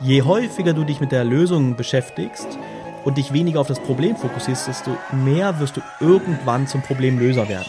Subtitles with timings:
[0.00, 2.46] Je häufiger du dich mit der Lösung beschäftigst
[3.04, 7.66] und dich weniger auf das Problem fokussierst, desto mehr wirst du irgendwann zum Problemlöser werden.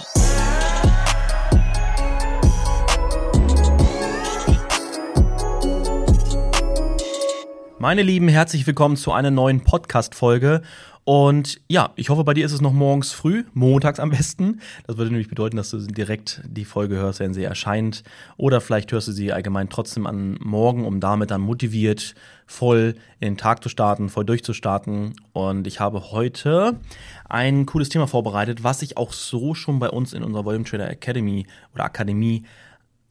[7.80, 10.62] Meine Lieben, herzlich willkommen zu einer neuen Podcast-Folge.
[11.10, 14.62] Und ja, ich hoffe, bei dir ist es noch morgens früh, montags am besten.
[14.86, 18.04] Das würde nämlich bedeuten, dass du direkt die Folge hörst, wenn sie erscheint.
[18.38, 22.14] Oder vielleicht hörst du sie allgemein trotzdem an morgen, um damit dann motiviert
[22.46, 25.16] voll in den Tag zu starten, voll durchzustarten.
[25.34, 26.80] Und ich habe heute
[27.28, 30.92] ein cooles Thema vorbereitet, was ich auch so schon bei uns in unserer Volume Trader
[30.92, 32.44] Academy oder Akademie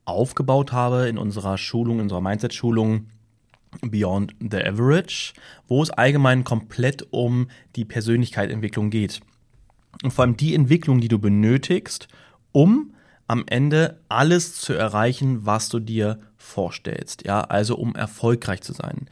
[0.04, 3.08] aufgebaut habe, in unserer Schulung, in unserer Mindset-Schulung
[3.82, 5.34] Beyond the Average,
[5.66, 9.20] wo es allgemein komplett um die Persönlichkeitsentwicklung geht.
[10.02, 12.08] Und vor allem die Entwicklung, die du benötigst,
[12.52, 12.94] um
[13.26, 17.24] am Ende alles zu erreichen, was du dir vorstellst.
[17.26, 19.08] Ja, also um erfolgreich zu sein.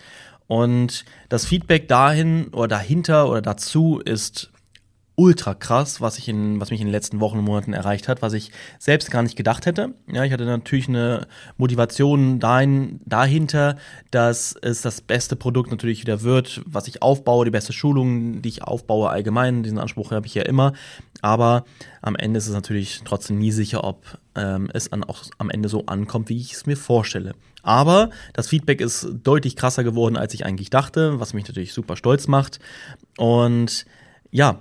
[0.47, 4.53] Und das Feedback dahin oder dahinter oder dazu ist
[5.17, 8.21] ultra krass, was ich in, was mich in den letzten Wochen und Monaten erreicht hat,
[8.21, 9.95] was ich selbst gar nicht gedacht hätte.
[10.13, 13.77] Ja, ich hatte natürlich eine Motivation dahin, dahinter,
[14.11, 18.51] dass es das beste Produkt natürlich wieder wird, was ich aufbaue, die beste Schulung, die
[18.51, 19.63] ich aufbaue allgemein.
[19.63, 20.75] Diesen Anspruch habe ich ja immer.
[21.23, 21.65] Aber
[22.03, 25.71] am Ende ist es natürlich trotzdem nie sicher, ob ähm, es an, auch am Ende
[25.71, 27.33] so ankommt, wie ich es mir vorstelle.
[27.63, 31.97] Aber das Feedback ist deutlich krasser geworden, als ich eigentlich dachte, was mich natürlich super
[31.97, 32.61] stolz macht.
[33.17, 33.87] Und
[34.31, 34.61] ja,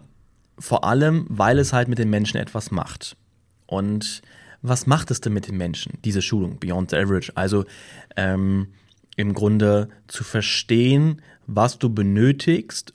[0.57, 3.17] vor allem, weil es halt mit den Menschen etwas macht.
[3.67, 4.21] Und
[4.61, 7.31] was macht es denn mit den Menschen, diese Schulung, Beyond the Average?
[7.35, 7.65] Also
[8.15, 8.67] ähm,
[9.15, 12.93] im Grunde zu verstehen, was du benötigst,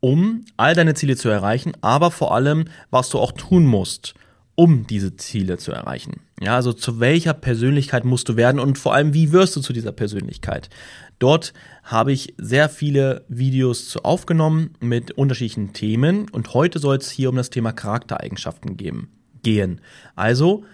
[0.00, 4.14] um all deine Ziele zu erreichen, aber vor allem, was du auch tun musst,
[4.54, 6.20] um diese Ziele zu erreichen.
[6.40, 9.72] Ja, also zu welcher Persönlichkeit musst du werden und vor allem, wie wirst du zu
[9.72, 10.68] dieser Persönlichkeit?
[11.18, 17.10] Dort habe ich sehr viele Videos zu aufgenommen mit unterschiedlichen Themen und heute soll es
[17.10, 19.10] hier um das Thema Charaktereigenschaften geben,
[19.42, 19.80] gehen.
[20.14, 20.64] Also,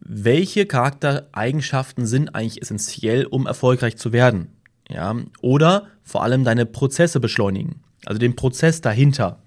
[0.00, 4.48] welche Charaktereigenschaften sind eigentlich essentiell, um erfolgreich zu werden?
[4.88, 9.40] Ja, oder vor allem deine Prozesse beschleunigen, also den Prozess dahinter,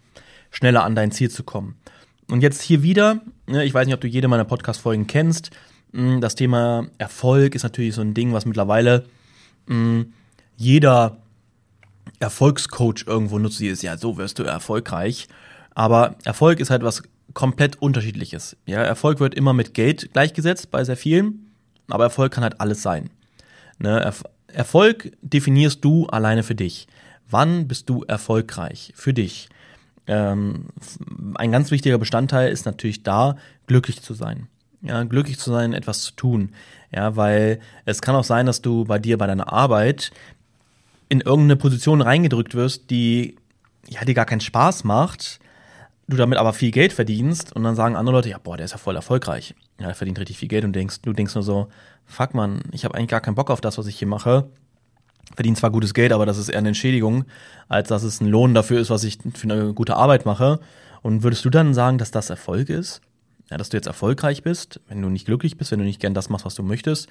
[0.52, 1.76] schneller an dein Ziel zu kommen.
[2.30, 5.52] Und jetzt hier wieder, ne, ich weiß nicht, ob du jede meiner Podcast-Folgen kennst,
[5.94, 9.06] hm, das Thema Erfolg ist natürlich so ein Ding, was mittlerweile
[9.68, 10.14] hm,
[10.60, 11.18] jeder
[12.20, 15.30] Erfolgscoach irgendwo nutzt, ist ja, so wirst du erfolgreich.
[15.74, 17.02] Aber Erfolg ist halt was
[17.34, 18.58] komplett unterschiedliches.
[18.66, 21.50] Ja, Erfolg wird immer mit Geld gleichgesetzt bei sehr vielen,
[21.88, 23.10] aber Erfolg kann halt alles sein.
[23.80, 24.02] Ne?
[24.02, 26.88] Erf Erfolg definierst du alleine für dich.
[27.30, 29.48] Wann bist du erfolgreich für dich?
[30.08, 30.66] Ähm,
[31.36, 33.38] ein ganz wichtiger Bestandteil ist natürlich da,
[33.68, 34.48] glücklich zu sein.
[34.82, 36.50] Ja, glücklich zu sein, etwas zu tun.
[36.92, 40.12] Ja, weil es kann auch sein, dass du bei dir bei deiner Arbeit
[41.10, 43.36] in irgendeine Position reingedrückt wirst, die
[43.88, 45.40] ja dir gar keinen Spaß macht,
[46.08, 48.72] du damit aber viel Geld verdienst und dann sagen andere Leute, ja, boah, der ist
[48.72, 49.56] ja voll erfolgreich.
[49.80, 51.68] Ja, er verdient richtig viel Geld und denkst, du denkst nur so,
[52.06, 54.50] fuck man, ich habe eigentlich gar keinen Bock auf das, was ich hier mache.
[55.36, 57.26] Verdient zwar gutes Geld, aber das ist eher eine Entschädigung,
[57.68, 60.60] als dass es ein Lohn dafür ist, was ich für eine gute Arbeit mache.
[61.02, 63.02] Und würdest du dann sagen, dass das Erfolg ist?
[63.50, 66.14] Ja, dass du jetzt erfolgreich bist, wenn du nicht glücklich bist, wenn du nicht gern
[66.14, 67.10] das machst, was du möchtest.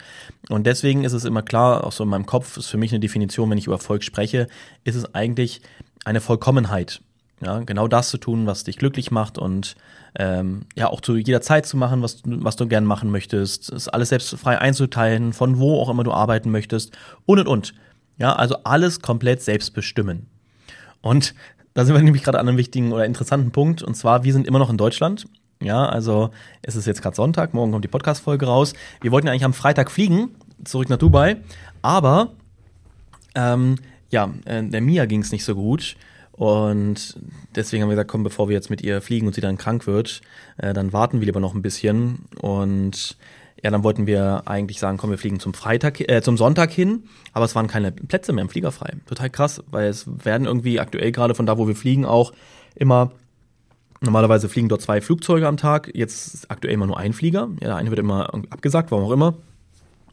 [0.48, 3.00] Und deswegen ist es immer klar, auch so in meinem Kopf ist für mich eine
[3.00, 4.46] Definition, wenn ich über Erfolg spreche,
[4.84, 5.60] ist es eigentlich
[6.04, 7.00] eine Vollkommenheit.
[7.40, 9.76] Ja, genau das zu tun, was dich glücklich macht und
[10.16, 13.88] ähm, ja auch zu jeder Zeit zu machen, was, was du gern machen möchtest, ist
[13.88, 17.74] alles selbst frei einzuteilen, von wo auch immer du arbeiten möchtest und und und.
[18.16, 20.26] Ja, also alles komplett selbst bestimmen.
[21.00, 21.34] Und
[21.74, 23.82] da sind wir nämlich gerade an einem wichtigen oder interessanten Punkt.
[23.84, 25.26] Und zwar, wir sind immer noch in Deutschland.
[25.60, 26.30] Ja, also
[26.62, 28.74] es ist jetzt gerade Sonntag, morgen kommt die Podcast-Folge raus.
[29.00, 30.30] Wir wollten eigentlich am Freitag fliegen,
[30.64, 31.38] zurück nach Dubai,
[31.82, 32.32] aber
[33.34, 33.76] ähm,
[34.10, 35.96] ja, äh, der Mia ging es nicht so gut.
[36.32, 37.18] Und
[37.56, 39.88] deswegen haben wir gesagt, komm, bevor wir jetzt mit ihr fliegen und sie dann krank
[39.88, 40.20] wird,
[40.58, 42.26] äh, dann warten wir lieber noch ein bisschen.
[42.40, 43.16] Und
[43.60, 47.02] ja, dann wollten wir eigentlich sagen, komm, wir fliegen zum Freitag, äh, zum Sonntag hin,
[47.32, 48.92] aber es waren keine Plätze mehr im Flieger frei.
[49.06, 52.32] Total krass, weil es werden irgendwie aktuell gerade von da, wo wir fliegen, auch
[52.76, 53.10] immer
[54.00, 57.48] Normalerweise fliegen dort zwei Flugzeuge am Tag, jetzt ist aktuell immer nur ein Flieger.
[57.60, 59.34] Ja, der eine wird immer abgesagt, warum auch immer.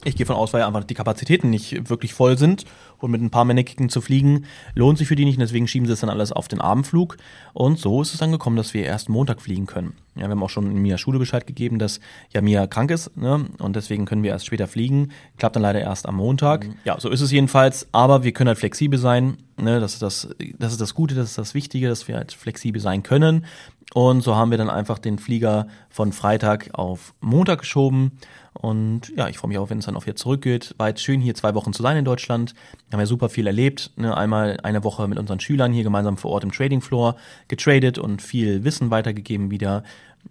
[0.03, 2.65] Ich gehe von aus, weil einfach die Kapazitäten nicht wirklich voll sind
[2.99, 4.45] und mit ein paar Männerkicken zu fliegen
[4.75, 7.17] lohnt sich für die nicht und deswegen schieben sie es dann alles auf den Abendflug
[7.53, 9.93] und so ist es dann gekommen, dass wir erst Montag fliegen können.
[10.15, 11.99] Ja, wir haben auch schon in Mia Schule Bescheid gegeben, dass
[12.31, 13.47] ja Mia krank ist ne?
[13.57, 15.11] und deswegen können wir erst später fliegen.
[15.37, 16.67] Klappt dann leider erst am Montag.
[16.67, 16.75] Mhm.
[16.85, 19.37] Ja, so ist es jedenfalls, aber wir können halt flexibel sein.
[19.57, 19.79] Ne?
[19.79, 20.29] Das, ist das,
[20.59, 23.45] das ist das Gute, das ist das Wichtige, dass wir halt flexibel sein können
[23.93, 28.19] Und so haben wir dann einfach den Flieger von Freitag auf Montag geschoben.
[28.53, 30.75] Und ja, ich freue mich auch, wenn es dann auch wieder zurückgeht.
[30.77, 32.55] War jetzt schön, hier zwei Wochen zu sein in Deutschland.
[32.91, 33.91] Haben ja super viel erlebt.
[33.95, 34.15] Ne?
[34.15, 37.15] Einmal eine Woche mit unseren Schülern hier gemeinsam vor Ort im Trading Floor
[37.47, 39.83] getradet und viel Wissen weitergegeben wieder.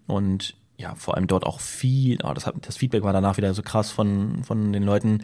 [0.06, 3.62] Und ja, vor allem dort auch viel, oh, das, das Feedback war danach wieder so
[3.62, 5.22] krass von, von den Leuten,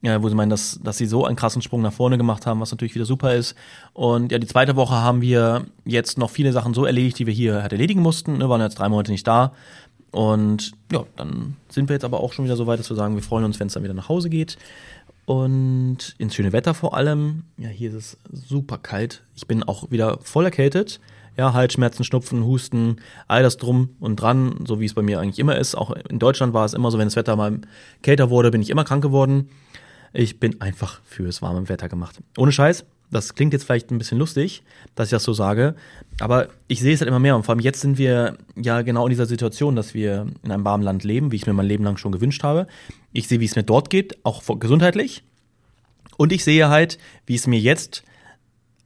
[0.00, 2.60] ja, wo sie meinen, dass, dass sie so einen krassen Sprung nach vorne gemacht haben,
[2.60, 3.56] was natürlich wieder super ist.
[3.94, 7.34] Und ja, die zweite Woche haben wir jetzt noch viele Sachen so erledigt, die wir
[7.34, 8.38] hier halt erledigen mussten.
[8.38, 9.52] Wir waren jetzt drei Monate nicht da.
[10.12, 13.14] Und ja, dann sind wir jetzt aber auch schon wieder so weit, dass wir sagen,
[13.16, 14.56] wir freuen uns, wenn es dann wieder nach Hause geht.
[15.24, 17.44] Und ins schöne Wetter vor allem.
[17.56, 18.18] Ja, hier ist es
[18.48, 19.22] super kalt.
[19.34, 21.00] Ich bin auch wieder voll erkältet
[21.36, 22.96] ja, Halsschmerzen, Schnupfen, Husten,
[23.28, 25.74] all das drum und dran, so wie es bei mir eigentlich immer ist.
[25.74, 27.60] Auch in Deutschland war es immer so, wenn das Wetter mal
[28.02, 29.48] kälter wurde, bin ich immer krank geworden.
[30.12, 32.20] Ich bin einfach fürs warme Wetter gemacht.
[32.36, 34.62] Ohne Scheiß, das klingt jetzt vielleicht ein bisschen lustig,
[34.94, 35.74] dass ich das so sage,
[36.18, 39.06] aber ich sehe es halt immer mehr und vor allem jetzt sind wir ja genau
[39.06, 41.84] in dieser Situation, dass wir in einem warmen Land leben, wie ich mir mein Leben
[41.84, 42.66] lang schon gewünscht habe.
[43.12, 45.22] Ich sehe, wie es mir dort geht, auch gesundheitlich.
[46.16, 48.02] Und ich sehe halt, wie es mir jetzt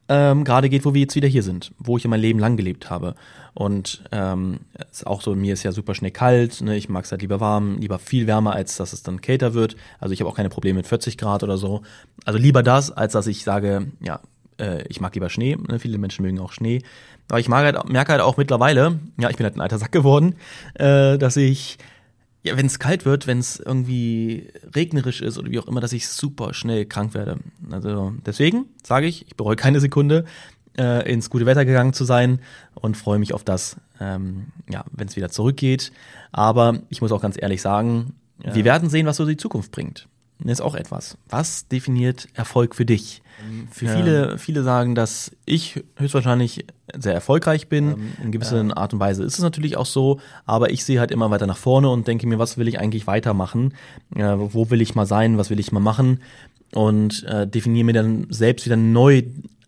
[0.08, 2.56] ähm, gerade geht, wo wir jetzt wieder hier sind, wo ich ja mein Leben lang
[2.56, 3.14] gelebt habe.
[3.55, 4.61] Und ähm,
[4.91, 6.76] ist auch so, mir ist ja super schnell kalt, ne?
[6.76, 9.76] ich mag es halt lieber warm, lieber viel wärmer, als dass es dann kälter wird.
[9.99, 11.82] Also ich habe auch keine Probleme mit 40 Grad oder so.
[12.25, 14.20] Also lieber das, als dass ich sage, ja,
[14.58, 15.56] äh, ich mag lieber Schnee.
[15.56, 15.79] Ne?
[15.79, 16.82] Viele Menschen mögen auch Schnee.
[17.29, 19.93] Aber ich mag halt, merke halt auch mittlerweile, ja, ich bin halt ein alter Sack
[19.93, 20.37] geworden,
[20.75, 21.79] äh, dass ich
[22.46, 25.93] ja, wenn es kalt wird, wenn es irgendwie regnerisch ist oder wie auch immer, dass
[25.93, 27.38] ich super schnell krank werde.
[27.70, 30.25] Also deswegen sage ich, ich bereue keine Sekunde,
[30.78, 32.40] äh, ins gute Wetter gegangen zu sein
[32.75, 35.90] und freue mich auf das, ähm, ja, wenn es wieder zurückgeht.
[36.31, 38.14] Aber ich muss auch ganz ehrlich sagen,
[38.44, 38.54] ja.
[38.54, 40.06] wir werden sehen, was so die Zukunft bringt.
[40.44, 41.17] Ist auch etwas.
[41.29, 43.23] Was definiert Erfolg für dich?
[43.71, 46.67] Für viele, viele sagen, dass ich höchstwahrscheinlich
[46.97, 48.12] sehr erfolgreich bin.
[48.23, 48.77] In gewisser.
[48.77, 51.56] Art und Weise ist es natürlich auch so, aber ich sehe halt immer weiter nach
[51.56, 53.75] vorne und denke mir, was will ich eigentlich weitermachen?
[54.15, 55.38] Äh, wo will ich mal sein?
[55.38, 56.21] Was will ich mal machen?
[56.73, 59.23] Und äh, definiere mir dann selbst wieder neu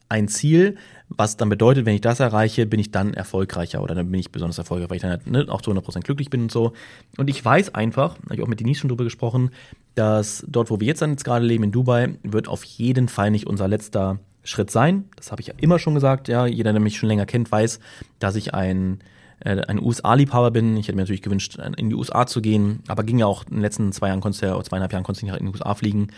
[0.08, 0.76] ein Ziel,
[1.08, 4.30] was dann bedeutet, wenn ich das erreiche, bin ich dann erfolgreicher oder dann bin ich
[4.30, 6.72] besonders erfolgreich, weil ich dann halt, ne, auch zu 100% glücklich bin und so.
[7.16, 9.50] Und ich weiß einfach, habe ich auch mit Denise schon drüber gesprochen,
[9.98, 13.30] dass dort, wo wir jetzt dann jetzt gerade leben, in Dubai, wird auf jeden Fall
[13.30, 15.04] nicht unser letzter Schritt sein.
[15.16, 16.28] Das habe ich ja immer schon gesagt.
[16.28, 17.80] Ja, jeder, der mich schon länger kennt, weiß,
[18.18, 19.00] dass ich ein
[19.40, 20.76] äh, ein USA-Liebhaber bin.
[20.76, 23.54] Ich hätte mir natürlich gewünscht, in die USA zu gehen, aber ging ja auch in
[23.54, 25.74] den letzten zwei Jahren, konntest ja, oder zweieinhalb Jahren konntest du nicht in die USA
[25.74, 26.08] fliegen.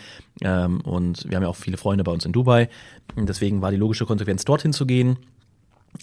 [0.41, 2.69] Ähm, und wir haben ja auch viele Freunde bei uns in Dubai.
[3.15, 5.17] Deswegen war die logische Konsequenz, dorthin zu gehen.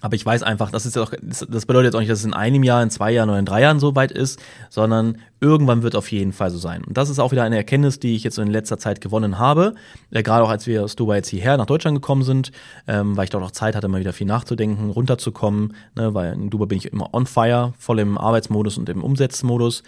[0.00, 2.24] Aber ich weiß einfach, das ist ja auch, das bedeutet jetzt auch nicht, dass es
[2.24, 4.40] in einem Jahr, in zwei Jahren oder in drei Jahren so weit ist,
[4.70, 6.84] sondern irgendwann wird auf jeden Fall so sein.
[6.84, 9.74] Und das ist auch wieder eine Erkenntnis, die ich jetzt in letzter Zeit gewonnen habe.
[10.10, 12.52] Äh, gerade auch als wir aus Dubai jetzt hierher nach Deutschland gekommen sind,
[12.86, 16.50] ähm, weil ich dort auch Zeit hatte, mal wieder viel nachzudenken, runterzukommen, ne, weil in
[16.50, 19.82] Dubai bin ich immer on fire, voll im Arbeitsmodus und im Umsetzmodus.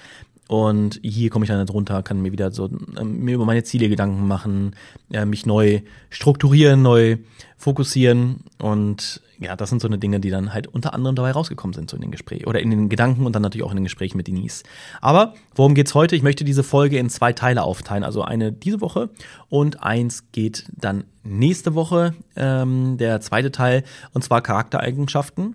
[0.50, 3.88] Und hier komme ich dann runter, kann mir wieder so äh, mir über meine Ziele
[3.88, 4.74] Gedanken machen,
[5.12, 7.18] äh, mich neu strukturieren, neu
[7.56, 11.72] fokussieren und ja, das sind so eine Dinge, die dann halt unter anderem dabei rausgekommen
[11.72, 13.84] sind, so in den Gesprächen oder in den Gedanken und dann natürlich auch in den
[13.84, 14.64] Gesprächen mit Denise.
[15.00, 16.16] Aber worum geht's heute?
[16.16, 18.02] Ich möchte diese Folge in zwei Teile aufteilen.
[18.02, 19.08] Also eine diese Woche
[19.50, 25.54] und eins geht dann nächste Woche, ähm, der zweite Teil, und zwar Charaktereigenschaften,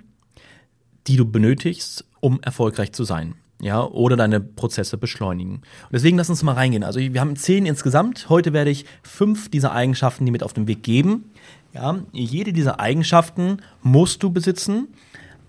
[1.08, 5.56] die du benötigst, um erfolgreich zu sein ja, oder deine Prozesse beschleunigen.
[5.56, 6.84] Und deswegen lass uns mal reingehen.
[6.84, 8.30] Also wir haben zehn insgesamt.
[8.30, 11.32] Heute werde ich fünf dieser Eigenschaften, die mit auf den Weg geben.
[11.74, 14.90] Ja, jede dieser Eigenschaften musst du besitzen,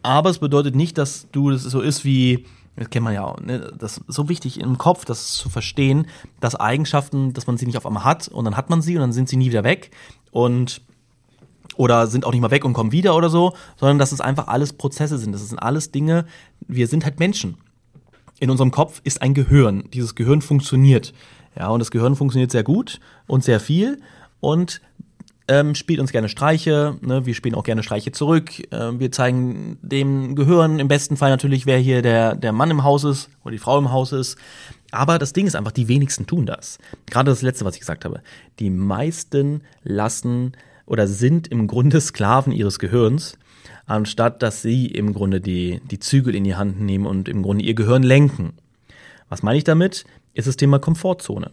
[0.02, 3.40] aber es bedeutet nicht, dass du das so ist wie das kennt man ja auch,
[3.40, 3.72] ne?
[3.78, 6.06] das ist so wichtig im Kopf, das zu verstehen,
[6.40, 9.00] dass Eigenschaften, dass man sie nicht auf einmal hat und dann hat man sie und
[9.00, 9.90] dann sind sie nie wieder weg
[10.30, 10.82] und
[11.76, 14.48] oder sind auch nicht mal weg und kommen wieder oder so, sondern dass es einfach
[14.48, 16.26] alles Prozesse sind, das sind alles Dinge,
[16.66, 17.56] wir sind halt Menschen.
[18.38, 21.14] In unserem Kopf ist ein Gehirn, dieses Gehirn funktioniert.
[21.58, 24.00] Ja, und das Gehirn funktioniert sehr gut und sehr viel
[24.40, 24.80] und
[25.48, 27.24] ähm, spielt uns gerne Streiche, ne?
[27.24, 28.50] wir spielen auch gerne Streiche zurück.
[28.72, 32.82] Ähm, wir zeigen dem Gehirn im besten Fall natürlich, wer hier der, der Mann im
[32.82, 34.36] Haus ist oder die Frau im Haus ist.
[34.90, 36.78] Aber das Ding ist einfach, die wenigsten tun das.
[37.06, 38.22] Gerade das letzte, was ich gesagt habe.
[38.58, 40.52] Die meisten lassen
[40.84, 43.38] oder sind im Grunde Sklaven ihres Gehirns,
[43.86, 47.64] anstatt dass sie im Grunde die, die Zügel in die Hand nehmen und im Grunde
[47.64, 48.52] ihr Gehirn lenken.
[49.28, 50.04] Was meine ich damit?
[50.34, 51.50] Ist das Thema Komfortzone.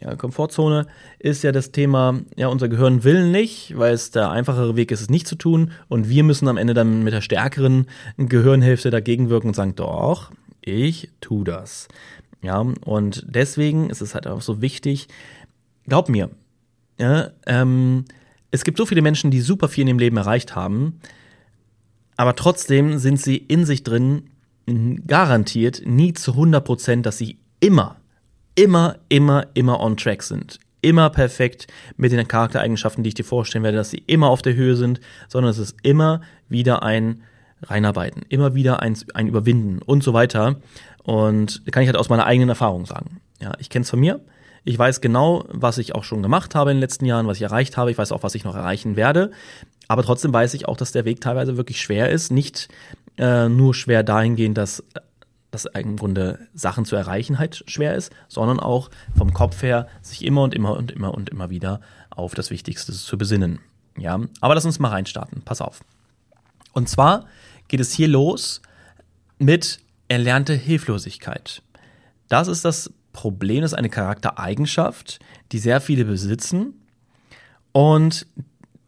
[0.00, 0.86] Ja, Komfortzone
[1.18, 5.00] ist ja das Thema, ja, unser Gehirn will nicht, weil es der einfachere Weg ist,
[5.00, 5.70] es nicht zu tun.
[5.88, 7.86] Und wir müssen am Ende dann mit der stärkeren
[8.16, 11.88] Gehirnhälfte dagegen wirken und sagen, doch, ich tu das.
[12.42, 15.08] Ja, und deswegen ist es halt auch so wichtig,
[15.86, 16.30] glaub mir,
[16.98, 18.04] ja, ähm,
[18.50, 21.00] es gibt so viele Menschen, die super viel in dem Leben erreicht haben,
[22.16, 24.30] aber trotzdem sind sie in sich drin
[25.06, 27.96] garantiert nie zu 100 Prozent, dass sie immer,
[28.54, 30.58] immer, immer, immer on track sind.
[30.80, 31.66] Immer perfekt
[31.96, 35.00] mit den Charaktereigenschaften, die ich dir vorstellen werde, dass sie immer auf der Höhe sind,
[35.28, 37.22] sondern es ist immer wieder ein
[37.62, 40.56] Reinarbeiten, immer wieder ein, ein Überwinden und so weiter.
[41.02, 43.20] Und kann ich halt aus meiner eigenen Erfahrung sagen.
[43.40, 44.20] Ja, ich kenne es von mir.
[44.64, 47.42] Ich weiß genau, was ich auch schon gemacht habe in den letzten Jahren, was ich
[47.42, 47.90] erreicht habe.
[47.90, 49.30] Ich weiß auch, was ich noch erreichen werde.
[49.88, 52.32] Aber trotzdem weiß ich auch, dass der Weg teilweise wirklich schwer ist.
[52.32, 52.68] Nicht
[53.18, 54.82] äh, nur schwer dahingehend, dass
[55.54, 60.24] dass im Grunde Sachen zu erreichen halt schwer ist, sondern auch vom Kopf her sich
[60.24, 61.80] immer und immer und immer und immer wieder
[62.10, 63.60] auf das Wichtigste zu besinnen.
[63.96, 65.42] Ja, aber lass uns mal reinstarten.
[65.42, 65.80] Pass auf.
[66.72, 67.26] Und zwar
[67.68, 68.62] geht es hier los
[69.38, 69.78] mit
[70.08, 71.62] erlernte Hilflosigkeit.
[72.28, 75.20] Das ist das Problem, ist eine Charaktereigenschaft,
[75.52, 76.74] die sehr viele besitzen
[77.72, 78.26] und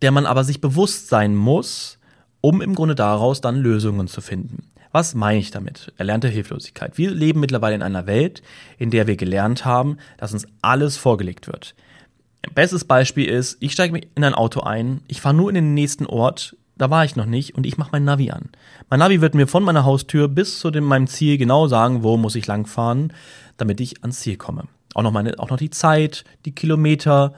[0.03, 1.99] der man aber sich bewusst sein muss,
[2.43, 4.71] um im Grunde daraus dann Lösungen zu finden.
[4.93, 5.93] Was meine ich damit?
[5.97, 6.99] Erlernte Hilflosigkeit.
[6.99, 8.43] Wir leben mittlerweile in einer Welt,
[8.79, 11.75] in der wir gelernt haben, dass uns alles vorgelegt wird.
[12.55, 16.07] Bestes Beispiel ist, ich steige in ein Auto ein, ich fahre nur in den nächsten
[16.07, 18.51] Ort, da war ich noch nicht und ich mache mein Navi an.
[18.91, 22.17] Mein Navi wird mir von meiner Haustür bis zu dem, meinem Ziel genau sagen, wo
[22.17, 23.13] muss ich langfahren,
[23.57, 24.65] damit ich ans Ziel komme.
[24.95, 27.35] Auch noch, meine, auch noch die Zeit, die Kilometer,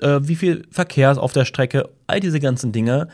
[0.00, 3.08] äh, wie viel Verkehr ist auf der Strecke, all diese ganzen Dinge.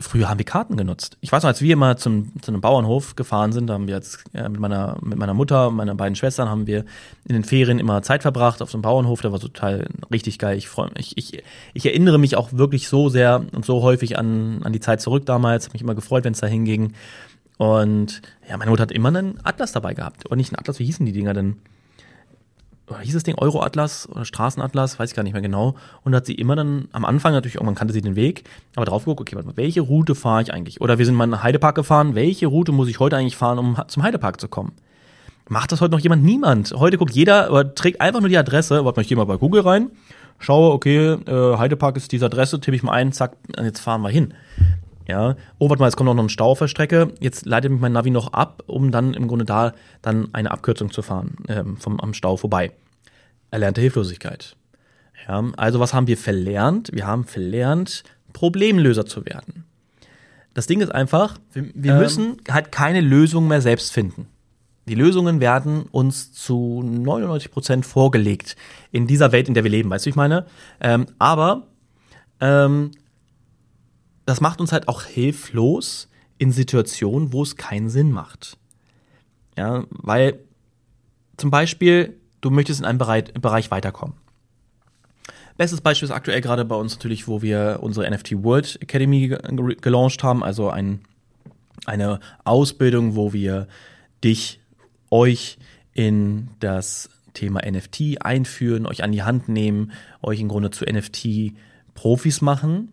[0.00, 1.18] Früher haben wir Karten genutzt.
[1.20, 4.22] Ich weiß noch, als wir mal zum, zu einem Bauernhof gefahren sind, haben wir jetzt
[4.32, 6.84] äh, mit, meiner, mit meiner Mutter, meiner beiden Schwestern, haben wir
[7.26, 9.22] in den Ferien immer Zeit verbracht auf so einem Bauernhof.
[9.22, 10.56] Der war total richtig geil.
[10.56, 11.16] Ich freue mich.
[11.16, 11.42] Ich,
[11.74, 15.26] ich erinnere mich auch wirklich so sehr und so häufig an, an die Zeit zurück
[15.26, 15.66] damals.
[15.66, 16.92] Hab mich immer gefreut, wenn es da hinging.
[17.56, 20.26] Und ja, meine Mutter hat immer einen Atlas dabei gehabt.
[20.26, 21.56] Oder nicht einen Atlas, wie hießen die Dinger denn?
[23.00, 25.74] Hieß das Ding Euro-Atlas oder Straßenatlas, weiß ich gar nicht mehr genau.
[26.04, 28.44] Und hat sie immer dann am Anfang natürlich, irgendwann kannte sie den Weg,
[28.76, 30.80] aber drauf geguckt, okay, welche Route fahre ich eigentlich?
[30.80, 33.58] Oder wir sind mal in den Heidepark gefahren, welche Route muss ich heute eigentlich fahren,
[33.58, 34.72] um zum Heidepark zu kommen?
[35.48, 36.24] Macht das heute noch jemand?
[36.24, 36.72] Niemand.
[36.76, 39.36] Heute guckt jeder, oder trägt einfach nur die Adresse, warte mal, ich gehe mal bei
[39.36, 39.90] Google rein,
[40.38, 44.10] schaue, okay, äh, Heidepark ist diese Adresse, tippe ich mal ein, zack, jetzt fahren wir
[44.10, 44.34] hin.
[45.08, 47.14] Ja, oh, warte mal, es kommt noch ein Stau auf der Strecke.
[47.18, 49.72] Jetzt leitet mich mein Navi noch ab, um dann im Grunde da
[50.02, 52.72] dann eine Abkürzung zu fahren, ähm, vom, am Stau vorbei.
[53.50, 54.54] Erlernte Hilflosigkeit.
[55.26, 56.90] Ja, also was haben wir verlernt?
[56.92, 59.64] Wir haben verlernt, Problemlöser zu werden.
[60.52, 64.26] Das Ding ist einfach, wir, wir ähm, müssen halt keine Lösung mehr selbst finden.
[64.88, 68.56] Die Lösungen werden uns zu 99 Prozent vorgelegt
[68.92, 70.46] in dieser Welt, in der wir leben, weißt du, ich meine?
[70.80, 71.66] Ähm, aber
[72.40, 72.90] ähm,
[74.28, 78.58] das macht uns halt auch hilflos in Situationen, wo es keinen Sinn macht.
[79.56, 80.38] Ja, weil
[81.38, 84.16] zum Beispiel, du möchtest in einem Bereich, weiterkommen.
[85.56, 89.34] Bestes Beispiel ist aktuell gerade bei uns natürlich, wo wir unsere NFT World Academy
[89.80, 91.00] gelauncht haben, also ein,
[91.86, 93.66] eine Ausbildung, wo wir
[94.22, 94.60] dich,
[95.10, 95.56] euch
[95.94, 102.42] in das Thema NFT einführen, euch an die Hand nehmen, euch im Grunde zu NFT-Profis
[102.42, 102.92] machen.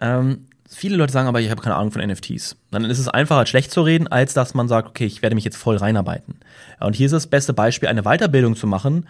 [0.00, 2.56] Ähm, viele Leute sagen aber, ich habe keine Ahnung von NFTs.
[2.70, 5.44] Dann ist es einfacher, schlecht zu reden, als dass man sagt, okay, ich werde mich
[5.44, 6.36] jetzt voll reinarbeiten.
[6.80, 9.06] Und hier ist das beste Beispiel, eine Weiterbildung zu machen,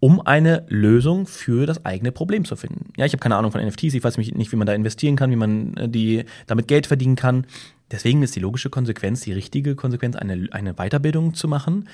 [0.00, 2.92] um eine Lösung für das eigene Problem zu finden.
[2.96, 5.30] Ja, ich habe keine Ahnung von NFTs, ich weiß nicht, wie man da investieren kann,
[5.30, 7.46] wie man äh, die damit Geld verdienen kann.
[7.90, 11.88] Deswegen ist die logische Konsequenz, die richtige Konsequenz, eine, eine Weiterbildung zu machen,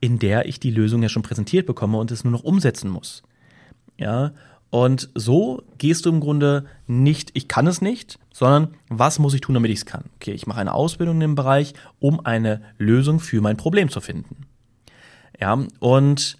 [0.00, 3.22] in der ich die Lösung ja schon präsentiert bekomme und es nur noch umsetzen muss.
[3.98, 4.32] Ja,
[4.70, 9.40] und so gehst du im Grunde nicht, ich kann es nicht, sondern was muss ich
[9.40, 10.04] tun, damit ich es kann?
[10.16, 14.00] Okay, ich mache eine Ausbildung in dem Bereich, um eine Lösung für mein Problem zu
[14.00, 14.46] finden.
[15.40, 16.38] Ja, und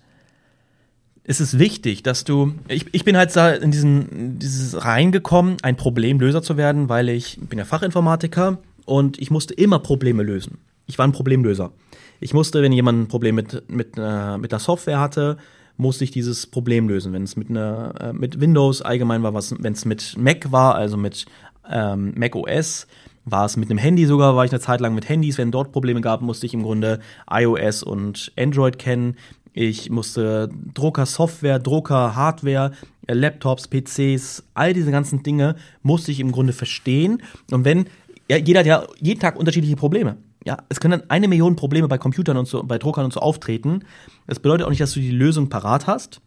[1.24, 5.76] es ist wichtig, dass du, ich, ich bin halt da in diesen, dieses reingekommen, ein
[5.76, 10.58] Problemlöser zu werden, weil ich bin ja Fachinformatiker und ich musste immer Probleme lösen.
[10.86, 11.72] Ich war ein Problemlöser.
[12.20, 15.36] Ich musste, wenn jemand ein Problem mit, mit, äh, mit der Software hatte,
[15.80, 17.12] musste ich dieses Problem lösen.
[17.12, 20.96] Wenn es mit einer äh, mit Windows allgemein war, wenn es mit Mac war, also
[20.96, 21.26] mit
[21.68, 22.86] ähm, Mac OS,
[23.24, 25.38] war es mit einem Handy sogar, war ich eine Zeit lang mit Handys.
[25.38, 29.16] Wenn dort Probleme gab, musste ich im Grunde iOS und Android kennen.
[29.52, 32.72] Ich musste Drucker, Software, Drucker, Hardware,
[33.06, 37.22] äh, Laptops, PCs, all diese ganzen Dinge musste ich im Grunde verstehen.
[37.50, 37.86] Und wenn,
[38.28, 41.88] ja, jeder hat ja jeden Tag unterschiedliche Probleme ja, es können dann eine Million Probleme
[41.88, 43.84] bei Computern und so, bei Druckern und so auftreten.
[44.26, 46.20] Das bedeutet auch nicht, dass du die Lösung parat hast,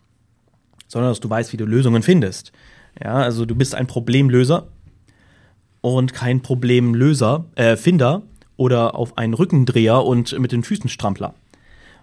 [0.88, 2.52] sondern dass du weißt, wie du Lösungen findest.
[3.02, 4.68] Ja, also du bist ein Problemlöser
[5.82, 8.22] und kein Problemlöser, äh, Finder
[8.56, 11.34] oder auf einen Rückendreher und mit den Füßen Strampler.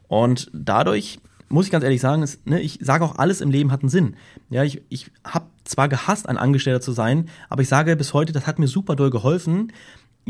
[0.09, 3.73] Und dadurch muss ich ganz ehrlich sagen, ist, ne, ich sage auch, alles im Leben
[3.73, 4.17] hat einen Sinn.
[4.50, 8.33] Ja, ich, ich habe zwar gehasst, ein Angestellter zu sein, aber ich sage bis heute,
[8.33, 9.73] das hat mir super doll geholfen,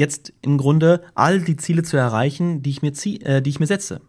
[0.01, 3.61] jetzt im Grunde all die Ziele zu erreichen, die ich mir, zie äh, die ich
[3.61, 4.01] mir setze,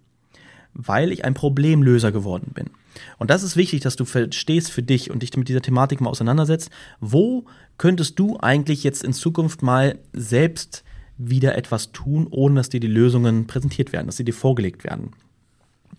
[0.74, 2.71] weil ich ein Problemlöser geworden bin.
[3.19, 6.10] Und das ist wichtig, dass du verstehst für dich und dich mit dieser Thematik mal
[6.10, 6.71] auseinandersetzt.
[7.00, 7.45] Wo
[7.77, 10.83] könntest du eigentlich jetzt in Zukunft mal selbst
[11.17, 15.12] wieder etwas tun, ohne dass dir die Lösungen präsentiert werden, dass sie dir vorgelegt werden?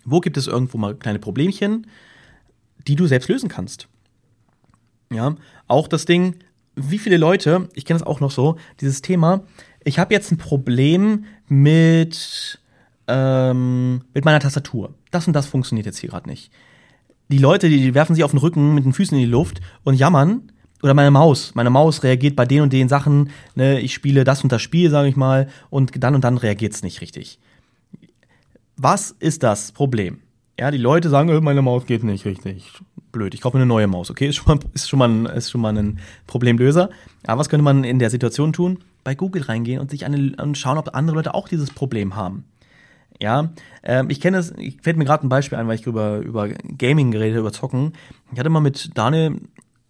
[0.03, 1.87] Wo gibt es irgendwo mal kleine Problemchen,
[2.87, 3.87] die du selbst lösen kannst?
[5.11, 5.35] Ja,
[5.67, 6.35] auch das Ding,
[6.75, 9.43] wie viele Leute, ich kenne es auch noch so, dieses Thema,
[9.83, 12.59] ich habe jetzt ein Problem mit,
[13.07, 14.93] ähm, mit meiner Tastatur.
[15.11, 16.51] Das und das funktioniert jetzt hier gerade nicht.
[17.29, 19.95] Die Leute, die werfen sich auf den Rücken mit den Füßen in die Luft und
[19.95, 20.51] jammern.
[20.81, 21.55] Oder meine Maus.
[21.55, 23.29] Meine Maus reagiert bei den und den Sachen.
[23.55, 26.73] Ne, ich spiele das und das Spiel, sage ich mal, und dann und dann reagiert
[26.73, 27.39] es nicht richtig.
[28.75, 30.19] Was ist das Problem?
[30.59, 32.71] Ja, die Leute sagen, äh, meine Maus geht nicht richtig.
[33.13, 34.27] Blöd, ich kaufe eine neue Maus, okay?
[34.27, 36.89] Ist schon, mal, ist, schon mal ist schon mal ein Problemlöser.
[37.25, 38.79] Aber was könnte man in der Situation tun?
[39.05, 42.43] Bei Google reingehen und sich eine, und schauen, ob andere Leute auch dieses Problem haben.
[43.21, 43.53] Ja,
[43.83, 46.49] ähm, ich kenne es, ich fällt mir gerade ein Beispiel ein, weil ich über, über
[46.49, 47.93] Gaming geredet über Zocken.
[48.33, 49.39] Ich hatte mal mit Daniel,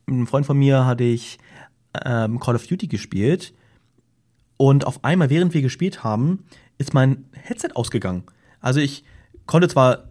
[0.05, 1.39] einem Freund von mir, hatte ich
[2.05, 3.53] ähm, Call of Duty gespielt.
[4.57, 6.43] Und auf einmal, während wir gespielt haben,
[6.77, 8.23] ist mein Headset ausgegangen.
[8.59, 9.03] Also ich
[9.45, 10.09] konnte zwar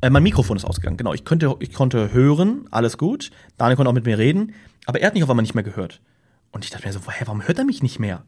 [0.00, 1.12] äh, mein Mikrofon ist ausgegangen, genau.
[1.12, 3.30] Ich konnte, ich konnte hören, alles gut.
[3.58, 4.54] Daniel konnte auch mit mir reden,
[4.86, 6.00] aber er hat mich auf einmal nicht mehr gehört.
[6.52, 8.22] Und ich dachte mir so, hä, warum hört er mich nicht mehr?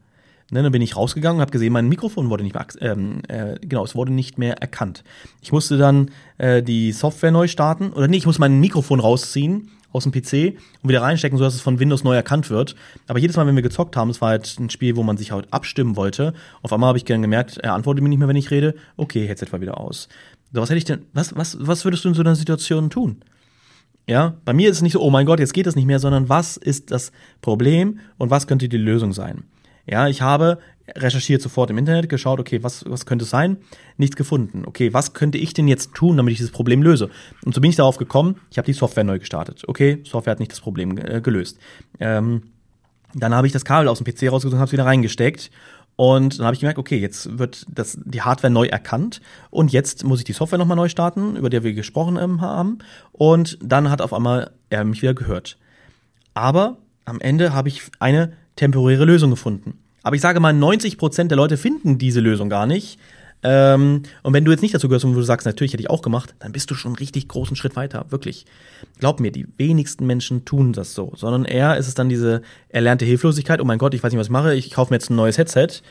[0.51, 3.57] Ne, dann bin ich rausgegangen und habe gesehen, mein Mikrofon wurde nicht mehr, ähm, äh,
[3.61, 5.03] genau, es wurde nicht mehr erkannt.
[5.41, 9.71] Ich musste dann äh, die Software neu starten, oder nee, ich musste mein Mikrofon rausziehen
[9.93, 12.75] aus dem PC und wieder reinstecken, sodass es von Windows neu erkannt wird.
[13.07, 15.31] Aber jedes Mal, wenn wir gezockt haben, es war halt ein Spiel, wo man sich
[15.31, 16.33] halt abstimmen wollte.
[16.61, 18.75] Auf einmal habe ich gern gemerkt, er antwortet mir nicht mehr, wenn ich rede.
[18.97, 20.09] Okay, Headset war wieder aus.
[20.53, 23.23] Was hätte ich denn, was, was, was würdest du in so einer Situation tun?
[24.07, 25.99] Ja, bei mir ist es nicht so, oh mein Gott, jetzt geht das nicht mehr,
[25.99, 29.43] sondern was ist das Problem und was könnte die Lösung sein?
[29.85, 30.59] Ja, ich habe
[30.95, 33.57] recherchiert sofort im Internet, geschaut, okay, was, was könnte es sein?
[33.97, 34.63] Nichts gefunden.
[34.65, 37.09] Okay, was könnte ich denn jetzt tun, damit ich dieses Problem löse?
[37.45, 39.63] Und so bin ich darauf gekommen, ich habe die Software neu gestartet.
[39.67, 41.57] Okay, Software hat nicht das Problem äh, gelöst.
[41.99, 42.43] Ähm,
[43.13, 45.51] dann habe ich das Kabel aus dem PC rausgesucht und habe es wieder reingesteckt
[45.95, 50.03] und dann habe ich gemerkt, okay, jetzt wird das, die Hardware neu erkannt und jetzt
[50.03, 52.79] muss ich die Software nochmal neu starten, über der wir gesprochen haben.
[53.11, 55.57] Und dann hat auf einmal er mich wieder gehört.
[56.33, 59.77] Aber am Ende habe ich eine temporäre Lösung gefunden.
[60.01, 62.99] Aber ich sage mal, 90 Prozent der Leute finden diese Lösung gar nicht.
[63.43, 66.01] Ähm, und wenn du jetzt nicht dazu gehörst und du sagst, natürlich hätte ich auch
[66.01, 68.45] gemacht, dann bist du schon einen richtig großen Schritt weiter, wirklich.
[68.99, 73.05] Glaub mir, die wenigsten Menschen tun das so, sondern eher ist es dann diese erlernte
[73.05, 75.15] Hilflosigkeit, oh mein Gott, ich weiß nicht, was ich mache, ich kaufe mir jetzt ein
[75.15, 75.81] neues Headset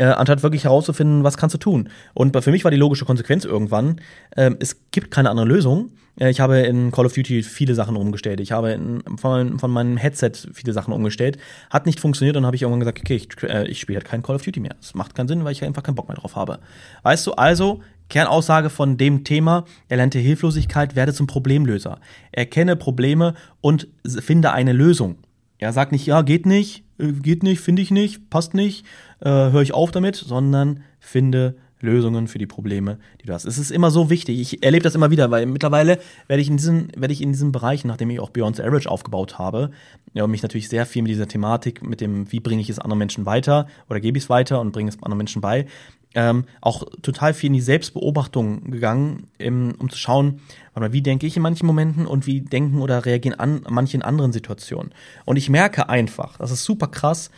[0.00, 1.90] äh, anstatt wirklich herauszufinden, was kannst du tun.
[2.14, 5.90] Und für mich war die logische Konsequenz irgendwann, äh, es gibt keine andere Lösung.
[6.18, 8.40] Äh, ich habe in Call of Duty viele Sachen umgestellt.
[8.40, 11.36] Ich habe in, von, von, meinem Headset viele Sachen umgestellt.
[11.68, 14.22] Hat nicht funktioniert und habe ich irgendwann gesagt, okay, ich, äh, ich spiele halt kein
[14.22, 14.74] Call of Duty mehr.
[14.80, 16.60] Das macht keinen Sinn, weil ich einfach keinen Bock mehr drauf habe.
[17.02, 22.00] Weißt du, also Kernaussage von dem Thema, erlernte Hilflosigkeit, werde zum Problemlöser.
[22.32, 25.18] Erkenne Probleme und finde eine Lösung.
[25.58, 28.84] Er sagt nicht, ja, geht nicht, äh, geht nicht, finde ich nicht, passt nicht,
[29.20, 33.44] äh, höre ich auf damit, sondern finde Lösungen für die Probleme, die du hast.
[33.44, 34.38] Es ist immer so wichtig.
[34.38, 37.52] Ich erlebe das immer wieder, weil mittlerweile werde ich in diesen, werde ich in diesem
[37.52, 39.70] Bereich, nachdem ich auch Beyond the Average aufgebaut habe,
[40.12, 42.98] ja, mich natürlich sehr viel mit dieser Thematik, mit dem, wie bringe ich es anderen
[42.98, 45.66] Menschen weiter oder gebe ich es weiter und bringe es anderen Menschen bei,
[46.14, 50.40] ähm, auch total viel in die Selbstbeobachtung gegangen, im, um zu schauen,
[50.74, 54.02] mal, wie denke ich in manchen Momenten und wie denken oder reagieren an manche in
[54.02, 54.92] anderen Situationen.
[55.24, 57.30] Und ich merke einfach, das ist super krass,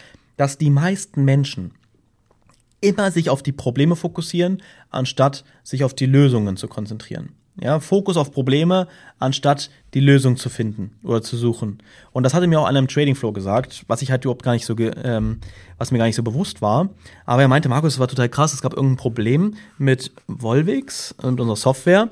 [0.43, 1.71] dass die meisten Menschen
[2.81, 7.29] immer sich auf die Probleme fokussieren, anstatt sich auf die Lösungen zu konzentrieren.
[7.61, 8.89] Ja, Fokus auf Probleme,
[9.21, 11.79] anstatt die Lösung zu finden oder zu suchen.
[12.11, 14.55] Und das hatte mir auch einer im Trading Flow gesagt, was ich halt überhaupt gar
[14.55, 15.39] nicht so, ähm,
[15.79, 16.91] was mir gar nicht so bewusst war.
[17.25, 21.39] Aber er meinte, Markus, es war total krass, es gab irgendein Problem mit Volvix und
[21.39, 22.11] unserer Software.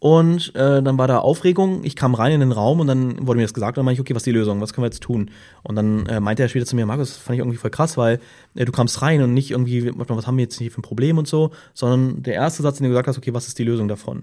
[0.00, 1.82] Und äh, dann war da Aufregung.
[1.82, 3.76] Ich kam rein in den Raum und dann wurde mir das gesagt.
[3.76, 4.60] Und dann meinte ich, okay, was ist die Lösung?
[4.60, 5.30] Was können wir jetzt tun?
[5.64, 7.96] Und dann äh, meinte er später zu mir, Markus, das fand ich irgendwie voll krass,
[7.96, 8.20] weil
[8.54, 11.18] äh, du kamst rein und nicht irgendwie, was haben wir jetzt hier für ein Problem
[11.18, 13.88] und so, sondern der erste Satz, den du gesagt hast, okay, was ist die Lösung
[13.88, 14.22] davon?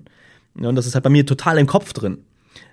[0.58, 2.20] Und das ist halt bei mir total im Kopf drin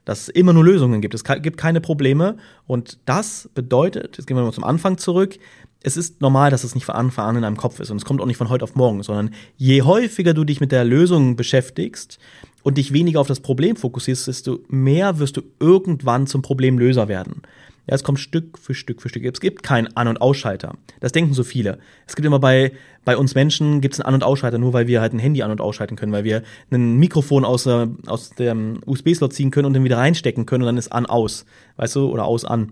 [0.04, 1.14] dass es immer nur Lösungen gibt.
[1.14, 2.36] Es gibt keine Probleme.
[2.66, 5.38] Und das bedeutet, jetzt gehen wir mal zum Anfang zurück,
[5.82, 7.90] es ist normal, dass es nicht von Anfang an in deinem Kopf ist.
[7.90, 10.72] Und es kommt auch nicht von heute auf morgen, sondern je häufiger du dich mit
[10.72, 12.18] der Lösung beschäftigst
[12.62, 17.42] und dich weniger auf das Problem fokussierst, desto mehr wirst du irgendwann zum Problemlöser werden.
[17.88, 19.24] Ja, es kommt Stück für Stück für Stück.
[19.24, 20.76] Es gibt keinen An- und Ausschalter.
[21.00, 21.80] Das denken so viele.
[22.06, 22.72] Es gibt immer bei,
[23.04, 25.42] bei uns Menschen gibt es einen An- und Ausschalter, nur weil wir halt ein Handy
[25.42, 29.66] an- und ausschalten können, weil wir ein Mikrofon aus, äh, aus dem USB-Slot ziehen können
[29.66, 31.44] und dann wieder reinstecken können und dann ist an, aus.
[31.76, 32.08] Weißt du?
[32.08, 32.70] Oder aus, an.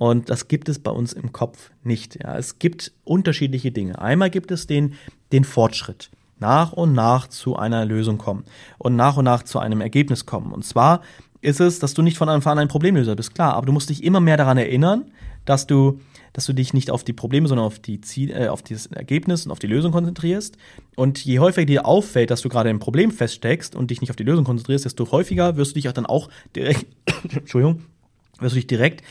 [0.00, 2.24] Und das gibt es bei uns im Kopf nicht.
[2.24, 2.38] Ja.
[2.38, 4.00] Es gibt unterschiedliche Dinge.
[4.00, 4.94] Einmal gibt es den,
[5.30, 6.08] den Fortschritt.
[6.38, 8.44] Nach und nach zu einer Lösung kommen
[8.78, 10.52] und nach und nach zu einem Ergebnis kommen.
[10.52, 11.02] Und zwar
[11.42, 13.90] ist es, dass du nicht von Anfang an ein Problemlöser bist, klar, aber du musst
[13.90, 15.04] dich immer mehr daran erinnern,
[15.44, 16.00] dass du
[16.32, 19.44] dass du dich nicht auf die Probleme, sondern auf, die Ziel, äh, auf das Ergebnis
[19.44, 20.56] und auf die Lösung konzentrierst.
[20.94, 24.16] Und je häufiger dir auffällt, dass du gerade im Problem feststeckst und dich nicht auf
[24.16, 26.86] die Lösung konzentrierst, desto häufiger wirst du dich auch dann auch direkt,
[27.34, 27.82] Entschuldigung,
[28.38, 29.02] wirst du dich direkt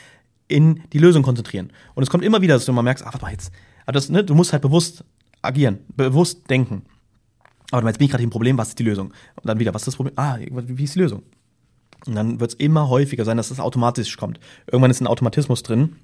[0.49, 1.71] in die Lösung konzentrieren.
[1.95, 3.53] Und es kommt immer wieder, dass du mal merkst, ah, warte mal jetzt,
[3.85, 5.05] aber das, ne, du musst halt bewusst
[5.41, 6.83] agieren, bewusst denken.
[7.71, 9.13] Aber jetzt bin ich gerade im Problem, was ist die Lösung?
[9.35, 10.13] Und dann wieder, was ist das Problem?
[10.17, 11.23] Ah, wie ist die Lösung?
[12.05, 14.39] Und dann wird es immer häufiger sein, dass das automatisch kommt.
[14.67, 15.95] Irgendwann ist ein Automatismus drin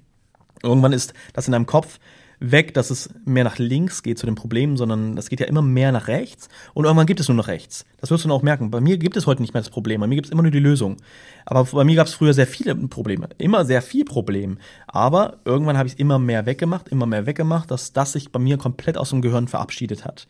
[0.62, 1.98] Irgendwann ist das in deinem Kopf
[2.40, 5.62] weg, dass es mehr nach links geht zu den Problemen, sondern das geht ja immer
[5.62, 7.84] mehr nach rechts und irgendwann gibt es nur noch rechts.
[8.00, 8.70] Das wirst du dann auch merken.
[8.70, 10.50] Bei mir gibt es heute nicht mehr das Problem, bei mir gibt es immer nur
[10.50, 10.96] die Lösung.
[11.44, 14.58] Aber bei mir gab es früher sehr viele Probleme, immer sehr viel Problem.
[14.86, 18.38] Aber irgendwann habe ich es immer mehr weggemacht, immer mehr weggemacht, dass das sich bei
[18.38, 20.26] mir komplett aus dem Gehirn verabschiedet hat.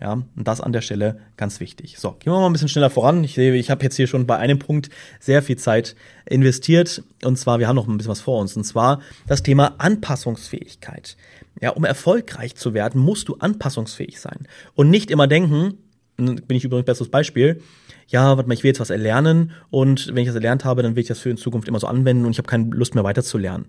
[0.00, 1.98] Ja, und das an der Stelle ganz wichtig.
[1.98, 3.24] So, gehen wir mal ein bisschen schneller voran.
[3.24, 7.02] Ich sehe, ich habe jetzt hier schon bei einem Punkt sehr viel Zeit investiert.
[7.24, 8.56] Und zwar, wir haben noch ein bisschen was vor uns.
[8.56, 11.16] Und zwar das Thema Anpassungsfähigkeit.
[11.60, 14.46] Ja, um erfolgreich zu werden, musst du anpassungsfähig sein.
[14.76, 15.78] Und nicht immer denken,
[16.16, 17.62] bin ich übrigens bestes Beispiel,
[18.08, 20.96] ja, warte mal, ich will jetzt was erlernen und wenn ich das erlernt habe, dann
[20.96, 23.04] will ich das für in Zukunft immer so anwenden und ich habe keine Lust mehr
[23.04, 23.66] weiterzulernen.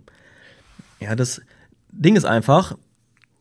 [1.00, 1.42] Ja, das
[1.92, 2.78] Ding ist einfach,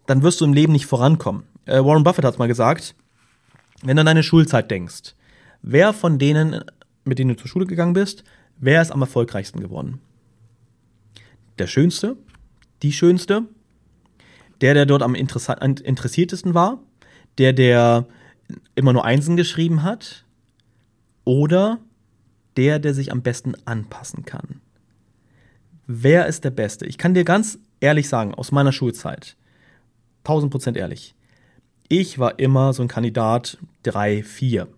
[0.07, 1.45] dann wirst du im Leben nicht vorankommen.
[1.69, 2.95] Äh, Warren Buffett hat mal gesagt,
[3.83, 5.15] wenn du an deine Schulzeit denkst,
[5.61, 6.65] wer von denen,
[7.05, 8.25] mit denen du zur Schule gegangen bist,
[8.57, 10.01] wer ist am erfolgreichsten geworden?
[11.59, 12.17] Der Schönste?
[12.83, 13.45] Die Schönste?
[14.63, 16.81] Der, der dort am interessiertesten war?
[17.37, 18.07] Der, der
[18.75, 20.25] immer nur Einsen geschrieben hat?
[21.25, 21.81] Oder
[22.57, 24.63] der, der sich am besten anpassen kann?
[25.87, 26.87] Wer ist der Beste?
[26.87, 29.37] Ich kann dir ganz ehrlich sagen, aus meiner Schulzeit,
[30.25, 31.15] 1000 Prozent ehrlich,
[31.89, 34.69] ich war immer so ein Kandidat 3, 4.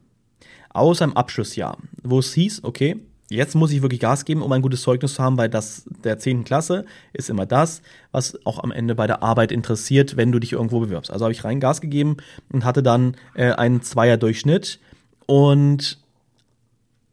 [0.72, 2.96] Außer im Abschlussjahr, wo es hieß, okay,
[3.28, 6.18] jetzt muss ich wirklich Gas geben, um ein gutes Zeugnis zu haben, weil das der
[6.18, 6.44] 10.
[6.44, 10.52] Klasse ist immer das, was auch am Ende bei der Arbeit interessiert, wenn du dich
[10.52, 11.10] irgendwo bewirbst.
[11.10, 12.18] Also habe ich rein Gas gegeben
[12.52, 14.78] und hatte dann äh, einen Zweier-Durchschnitt.
[15.26, 15.98] Und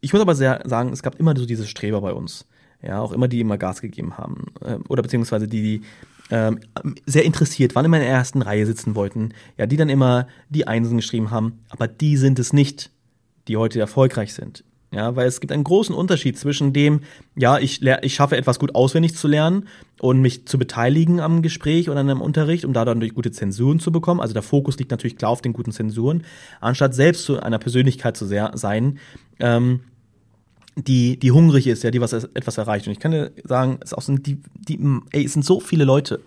[0.00, 2.46] ich muss aber sehr sagen, es gab immer so diese Streber bei uns.
[2.80, 4.46] Ja, auch immer die immer Gas gegeben haben.
[4.60, 5.82] Äh, oder beziehungsweise die, die
[6.30, 6.60] ähm,
[7.06, 10.66] sehr interessiert waren, immer in der ersten Reihe sitzen wollten, ja, die dann immer die
[10.66, 12.90] Einsen geschrieben haben, aber die sind es nicht,
[13.48, 14.64] die heute erfolgreich sind.
[14.90, 17.00] Ja, weil es gibt einen großen Unterschied zwischen dem,
[17.36, 19.68] ja, ich, ich schaffe etwas gut auswendig zu lernen
[20.00, 23.30] und mich zu beteiligen am Gespräch oder an einem Unterricht, um da dann durch gute
[23.30, 24.20] Zensuren zu bekommen.
[24.20, 26.24] Also der Fokus liegt natürlich klar auf den guten Zensuren,
[26.62, 28.98] anstatt selbst zu einer Persönlichkeit zu sehr, sein,
[29.40, 29.80] ähm,
[30.86, 32.86] die, die hungrig ist, ja, die was etwas erreicht.
[32.86, 34.78] Und ich kann dir sagen, es auch sind die, die,
[35.12, 36.20] ey, es sind so viele Leute,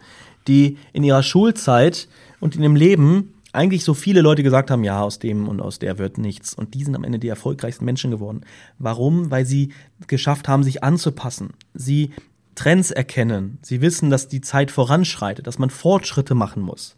[0.47, 2.07] die in ihrer Schulzeit
[2.39, 5.79] und in ihrem Leben eigentlich so viele Leute gesagt haben, ja, aus dem und aus
[5.79, 6.53] der wird nichts.
[6.53, 8.41] Und die sind am Ende die erfolgreichsten Menschen geworden.
[8.79, 9.29] Warum?
[9.29, 9.73] Weil sie
[10.07, 11.51] geschafft haben, sich anzupassen.
[11.73, 12.11] Sie
[12.55, 13.59] Trends erkennen.
[13.61, 16.95] Sie wissen, dass die Zeit voranschreitet, dass man Fortschritte machen muss.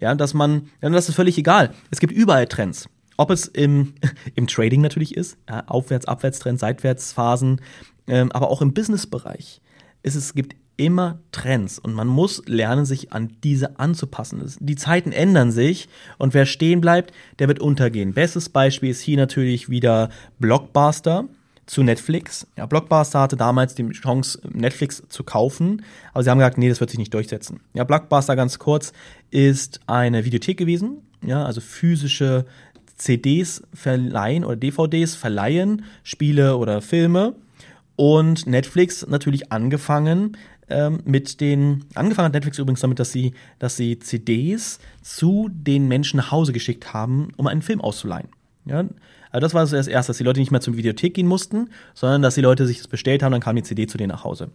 [0.00, 1.74] Ja, dass man, ja, das ist völlig egal.
[1.90, 2.88] Es gibt überall Trends.
[3.22, 3.94] Ob es im,
[4.34, 7.60] im Trading natürlich ist, ja, Aufwärts-, Abwärtstrend, Seitwärtsphasen,
[8.08, 9.60] ähm, aber auch im Businessbereich.
[10.02, 14.42] Es, es gibt immer Trends und man muss lernen, sich an diese anzupassen.
[14.58, 18.12] Die Zeiten ändern sich und wer stehen bleibt, der wird untergehen.
[18.12, 20.08] Bestes Beispiel ist hier natürlich wieder
[20.40, 21.26] Blockbuster
[21.66, 22.48] zu Netflix.
[22.58, 26.80] Ja, Blockbuster hatte damals die Chance, Netflix zu kaufen, aber sie haben gesagt, nee, das
[26.80, 27.60] wird sich nicht durchsetzen.
[27.72, 28.92] Ja, Blockbuster ganz kurz
[29.30, 32.46] ist eine Videothek gewesen, ja, also physische
[32.96, 37.34] CDs verleihen oder DVDs verleihen, Spiele oder Filme.
[37.96, 40.36] Und Netflix natürlich angefangen
[40.68, 45.86] ähm, mit den, angefangen hat Netflix übrigens damit, dass sie, dass sie CDs zu den
[45.88, 48.28] Menschen nach Hause geschickt haben, um einen Film auszuleihen.
[48.64, 48.84] Ja,
[49.30, 52.22] also das war das Erste, dass die Leute nicht mehr zur Videothek gehen mussten, sondern
[52.22, 54.50] dass die Leute sich das bestellt haben, dann kam die CD zu denen nach Hause.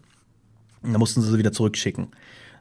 [0.82, 2.08] Und dann mussten sie sie wieder zurückschicken.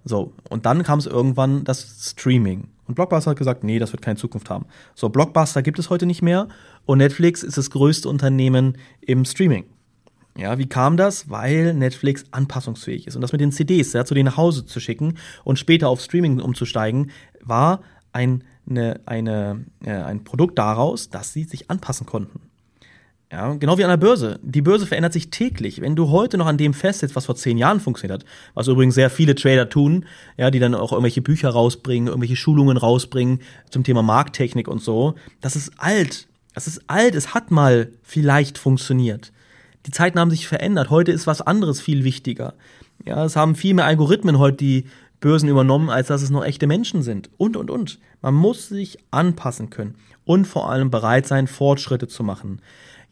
[0.04, 2.68] So, und dann kam es irgendwann das Streaming.
[2.86, 4.66] Und Blockbuster hat gesagt, nee, das wird keine Zukunft haben.
[4.94, 6.48] So, Blockbuster gibt es heute nicht mehr
[6.84, 9.64] und Netflix ist das größte Unternehmen im Streaming.
[10.36, 11.30] Ja, wie kam das?
[11.30, 13.16] Weil Netflix anpassungsfähig ist.
[13.16, 16.00] Und das mit den CDs, ja, zu denen nach Hause zu schicken und später auf
[16.00, 17.10] Streaming umzusteigen,
[17.42, 17.80] war
[18.12, 22.40] ein, eine, eine, äh, ein Produkt daraus, dass sie sich anpassen konnten.
[23.30, 24.38] Ja, genau wie an der Börse.
[24.42, 25.80] Die Börse verändert sich täglich.
[25.80, 28.94] Wenn du heute noch an dem festsitzt, was vor zehn Jahren funktioniert hat, was übrigens
[28.94, 33.82] sehr viele Trader tun, ja, die dann auch irgendwelche Bücher rausbringen, irgendwelche Schulungen rausbringen zum
[33.82, 36.28] Thema Markttechnik und so, das ist alt.
[36.54, 37.16] Das ist alt.
[37.16, 39.32] Es hat mal vielleicht funktioniert.
[39.86, 40.90] Die Zeiten haben sich verändert.
[40.90, 42.54] Heute ist was anderes viel wichtiger.
[43.04, 44.84] Ja, es haben viel mehr Algorithmen heute die
[45.20, 47.30] Börsen übernommen, als dass es noch echte Menschen sind.
[47.36, 47.98] Und, und, und.
[48.22, 52.60] Man muss sich anpassen können und vor allem bereit sein, Fortschritte zu machen.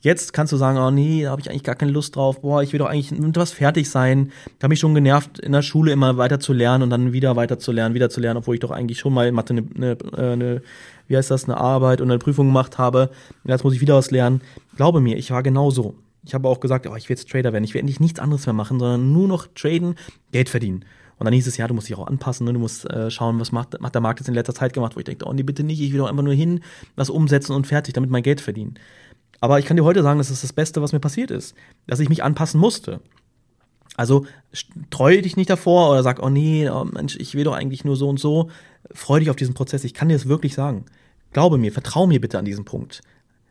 [0.05, 2.43] Jetzt kannst du sagen, oh nee, da habe ich eigentlich gar keine Lust drauf.
[2.43, 4.33] Boah, ich will doch eigentlich mit was fertig sein.
[4.59, 7.37] Da habe ich schon genervt, in der Schule immer weiter zu lernen und dann wieder
[7.37, 9.99] weiter zu lernen, wieder zu lernen, obwohl ich doch eigentlich schon mal Mathe eine, eine,
[10.15, 10.63] äh, eine
[11.09, 13.09] wie heißt das, eine Arbeit und eine Prüfung gemacht habe.
[13.47, 14.43] Jetzt muss ich wieder was lernen.
[14.77, 15.95] Glaube mir, ich war genau so.
[16.23, 17.65] Ich habe auch gesagt, oh, ich will jetzt Trader werden.
[17.65, 19.95] Ich will endlich nichts anderes mehr machen, sondern nur noch traden,
[20.33, 20.85] Geld verdienen.
[21.19, 22.53] Und dann hieß es, ja, du musst dich auch anpassen, ne?
[22.53, 24.99] du musst äh, schauen, was macht, macht der Markt jetzt in letzter Zeit gemacht, wo
[25.01, 26.61] ich denke, oh nee, bitte nicht, ich will doch einfach nur hin,
[26.97, 28.75] was umsetzen und fertig, damit mein Geld verdienen.
[29.45, 31.55] Aber ich kann dir heute sagen, das ist das Beste, was mir passiert ist,
[31.87, 33.03] dass ich mich anpassen musste.
[33.95, 34.25] Also
[34.89, 37.95] treue dich nicht davor oder sag, oh nee, oh Mensch, ich will doch eigentlich nur
[37.95, 38.49] so und so.
[38.95, 39.85] Freu dich auf diesen Prozess.
[39.85, 40.87] Ich kann dir das wirklich sagen.
[41.35, 43.03] Glaube mir, vertrau mir bitte an diesem Punkt.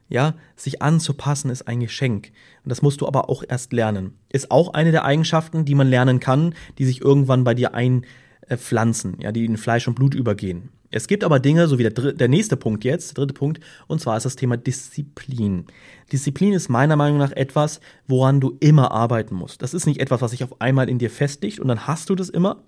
[0.09, 2.31] Ja, sich anzupassen ist ein Geschenk.
[2.63, 4.17] Und das musst du aber auch erst lernen.
[4.29, 9.17] Ist auch eine der Eigenschaften, die man lernen kann, die sich irgendwann bei dir einpflanzen,
[9.19, 10.69] ja, die in Fleisch und Blut übergehen.
[10.95, 13.99] Es gibt aber Dinge, so wie der, der nächste Punkt jetzt, der dritte Punkt, und
[13.99, 15.65] zwar ist das Thema Disziplin.
[16.11, 19.63] Disziplin ist meiner Meinung nach etwas, woran du immer arbeiten musst.
[19.63, 22.15] Das ist nicht etwas, was sich auf einmal in dir festigt und dann hast du
[22.15, 22.61] das immer,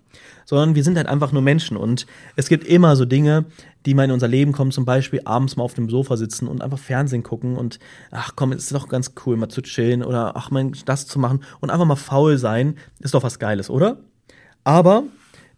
[0.46, 3.46] sondern wir sind halt einfach nur Menschen und es gibt immer so Dinge,
[3.86, 6.64] die mal in unser Leben kommen, zum Beispiel abends mal auf dem Sofa sitzen und
[6.64, 7.78] einfach Fernsehen gucken und
[8.10, 11.20] ach komm, es ist doch ganz cool, mal zu chillen oder ach mein, das zu
[11.20, 14.00] machen und einfach mal faul sein, ist doch was Geiles, oder?
[14.64, 15.04] Aber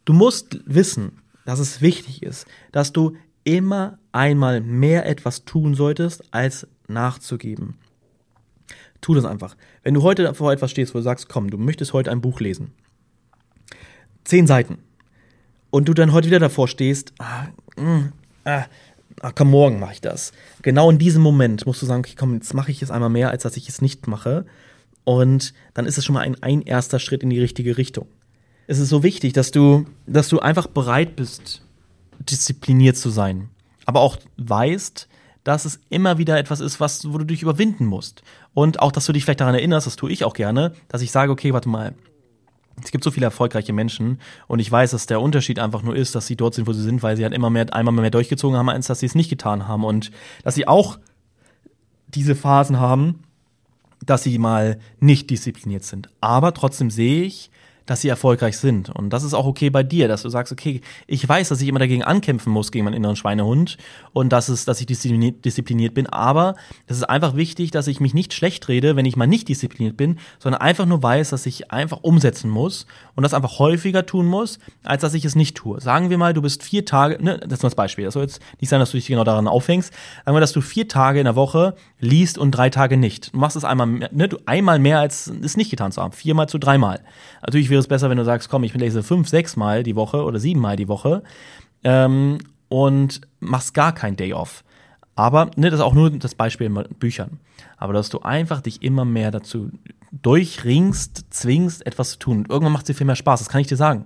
[0.03, 6.21] du musst wissen, dass es wichtig ist, dass du immer einmal mehr etwas tun solltest,
[6.31, 7.75] als nachzugeben.
[8.99, 9.55] Tu das einfach.
[9.81, 12.41] Wenn du heute vor etwas stehst, wo du sagst, komm, du möchtest heute ein Buch
[12.41, 12.73] lesen.
[14.25, 14.79] Zehn Seiten.
[15.69, 18.65] Und du dann heute wieder davor stehst, ah, mh, mm, ah,
[19.21, 20.33] ah, komm, morgen mache ich das.
[20.63, 23.29] Genau in diesem Moment musst du sagen, okay, komm, jetzt mache ich es einmal mehr,
[23.29, 24.45] als dass ich es nicht mache.
[25.05, 28.10] Und dann ist es schon mal ein, ein erster Schritt in die richtige Richtung
[28.67, 31.62] es ist so wichtig, dass du, dass du einfach bereit bist,
[32.19, 33.49] diszipliniert zu sein.
[33.86, 35.08] Aber auch weißt,
[35.45, 38.21] dass es immer wieder etwas ist, was, wo du dich überwinden musst.
[38.53, 41.12] Und auch, dass du dich vielleicht daran erinnerst, das tue ich auch gerne, dass ich
[41.12, 41.95] sage, okay, warte mal,
[42.84, 46.13] es gibt so viele erfolgreiche Menschen und ich weiß, dass der Unterschied einfach nur ist,
[46.13, 48.58] dass sie dort sind, wo sie sind, weil sie halt immer mehr, einmal mehr durchgezogen
[48.58, 50.12] haben, als dass sie es nicht getan haben und
[50.43, 50.99] dass sie auch
[52.08, 53.23] diese Phasen haben,
[54.06, 56.10] dass sie mal nicht diszipliniert sind.
[56.21, 57.49] Aber trotzdem sehe ich,
[57.88, 58.89] dass sie erfolgreich sind.
[58.89, 61.67] Und das ist auch okay bei dir, dass du sagst, okay, ich weiß, dass ich
[61.67, 63.78] immer dagegen ankämpfen muss, gegen meinen inneren Schweinehund
[64.13, 66.08] und dass, es, dass ich diszipliniert, bin.
[66.08, 69.47] Aber es ist einfach wichtig, dass ich mich nicht schlecht rede, wenn ich mal nicht
[69.47, 74.06] diszipliniert bin, sondern einfach nur weiß, dass ich einfach umsetzen muss und das einfach häufiger
[74.06, 75.80] tun muss, als dass ich es nicht tue.
[75.80, 78.23] Sagen wir mal, du bist vier Tage, ne, das ist nur das Beispiel, das soll
[78.23, 79.93] jetzt nicht sein, dass du dich genau daran aufhängst.
[80.26, 83.34] Sagen wir, dass du vier Tage in der Woche liest und drei Tage nicht.
[83.34, 86.12] Du machst es einmal, ne, du einmal mehr, als es nicht getan zu haben.
[86.12, 87.02] Viermal zu dreimal.
[87.41, 90.23] Natürlich wäre es besser, wenn du sagst, komm, ich lese fünf, sechs Mal die Woche
[90.23, 91.21] oder sieben Mal die Woche
[91.83, 94.63] ähm, und machst gar kein Day off.
[95.15, 97.39] Aber, ne, das ist auch nur das Beispiel mit Büchern.
[97.77, 99.69] Aber dass du einfach dich immer mehr dazu
[100.11, 102.37] durchringst, zwingst, etwas zu tun.
[102.37, 104.05] Und irgendwann macht es dir viel mehr Spaß, das kann ich dir sagen.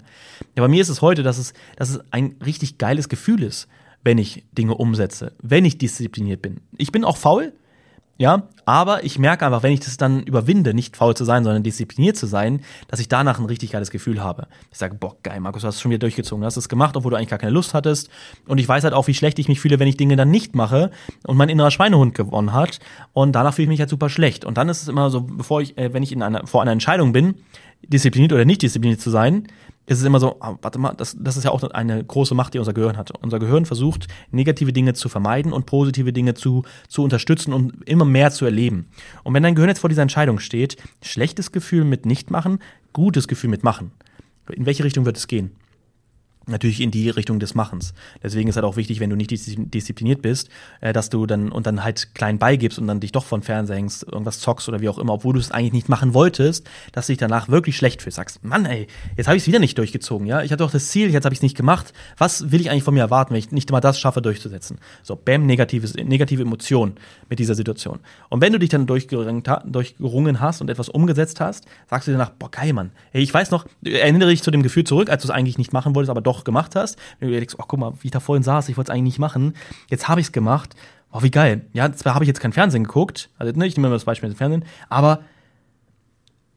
[0.56, 3.68] Ja, bei mir ist es heute, dass es, dass es ein richtig geiles Gefühl ist,
[4.04, 6.60] wenn ich Dinge umsetze, wenn ich diszipliniert bin.
[6.78, 7.54] Ich bin auch faul,
[8.22, 11.64] ja, aber ich merke einfach, wenn ich das dann überwinde, nicht faul zu sein, sondern
[11.64, 14.46] diszipliniert zu sein, dass ich danach ein richtig geiles Gefühl habe.
[14.72, 16.96] Ich sage, boah, geil, Markus, du hast es schon wieder durchgezogen, du hast es gemacht,
[16.96, 18.12] obwohl du eigentlich gar keine Lust hattest.
[18.46, 20.54] Und ich weiß halt auch, wie schlecht ich mich fühle, wenn ich Dinge dann nicht
[20.54, 20.92] mache
[21.26, 22.80] und mein innerer Schweinehund gewonnen hat.
[23.12, 24.46] Und danach fühle ich mich halt super schlecht.
[24.46, 26.74] Und dann ist es immer so, bevor ich, äh, wenn ich in einer, vor einer
[26.74, 27.34] Entscheidung bin,
[27.82, 29.48] diszipliniert oder nicht diszipliniert zu sein,
[29.86, 32.54] ist es immer so, ah, warte mal, das, das ist ja auch eine große Macht,
[32.54, 33.12] die unser Gehirn hat.
[33.22, 38.06] Unser Gehirn versucht, negative Dinge zu vermeiden und positive Dinge zu, zu unterstützen und immer
[38.06, 38.88] mehr zu erleben.
[39.24, 42.60] Und wenn dein Gehirn jetzt vor dieser Entscheidung steht, schlechtes Gefühl mit nicht machen,
[42.94, 43.92] gutes Gefühl mit machen,
[44.52, 45.52] in welche Richtung wird es gehen?
[46.48, 47.94] Natürlich in die Richtung des Machens.
[48.24, 50.50] Deswegen ist halt auch wichtig, wenn du nicht diszipliniert bist,
[50.82, 53.78] äh, dass du dann und dann halt klein beigibst und dann dich doch von Fernseher
[53.78, 57.08] hängst, irgendwas zockst oder wie auch immer, obwohl du es eigentlich nicht machen wolltest, dass
[57.08, 58.16] du dich danach wirklich schlecht fühlst.
[58.16, 60.42] Sagst, Mann, ey, jetzt habe ich es wieder nicht durchgezogen, ja?
[60.42, 61.94] Ich hatte doch das Ziel, jetzt habe ich es nicht gemacht.
[62.18, 64.80] Was will ich eigentlich von mir erwarten, wenn ich nicht mal das schaffe durchzusetzen?
[65.04, 66.94] So, bam, negatives, negative Emotion
[67.30, 68.00] mit dieser Situation.
[68.30, 72.32] Und wenn du dich dann durchgerungen hast und etwas umgesetzt hast, sagst du dir danach,
[72.32, 72.92] boah, geil, Mann.
[73.14, 75.74] Ey, ich weiß noch, erinnere dich zu dem Gefühl zurück, als du es eigentlich nicht
[75.74, 78.12] machen wolltest, aber doch gemacht hast, wenn du dir denkst, oh, guck mal, wie ich
[78.12, 79.54] da vorhin saß, ich wollte es eigentlich nicht machen,
[79.90, 80.76] jetzt habe ich es gemacht,
[81.12, 81.66] oh, wie geil.
[81.74, 84.30] Ja, zwar habe ich jetzt kein Fernsehen geguckt, also ne, ich nehme mal das Beispiel
[84.30, 85.22] mit dem Fernsehen, aber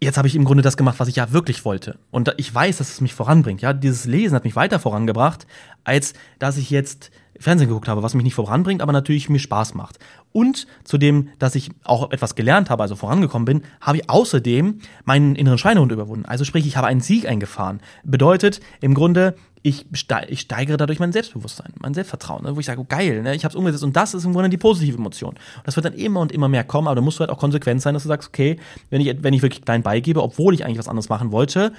[0.01, 1.99] jetzt habe ich im Grunde das gemacht, was ich ja wirklich wollte.
[2.11, 3.63] Und ich weiß, dass es mich voranbringt.
[3.63, 5.47] Ja, dieses Lesen hat mich weiter vorangebracht,
[5.83, 9.75] als dass ich jetzt Fernsehen geguckt habe, was mich nicht voranbringt, aber natürlich mir Spaß
[9.75, 9.99] macht.
[10.33, 15.35] Und zudem, dass ich auch etwas gelernt habe, also vorangekommen bin, habe ich außerdem meinen
[15.35, 16.27] inneren Schweinehund überwunden.
[16.27, 17.81] Also sprich, ich habe einen Sieg eingefahren.
[18.05, 19.35] Bedeutet im Grunde,
[19.67, 22.55] ich, steigere dadurch mein Selbstbewusstsein, mein Selbstvertrauen, ne?
[22.55, 23.35] wo ich sage, oh, geil, ne?
[23.35, 25.31] ich habe es umgesetzt und das ist im Grunde die positive Emotion.
[25.31, 27.39] Und das wird dann immer und immer mehr kommen, aber da musst du halt auch
[27.39, 28.59] konsequent sein, dass du sagst, okay,
[28.91, 31.73] wenn ich, wenn ich wirklich klein beigebe, obwohl ich eigentlich was anderes machen wollte,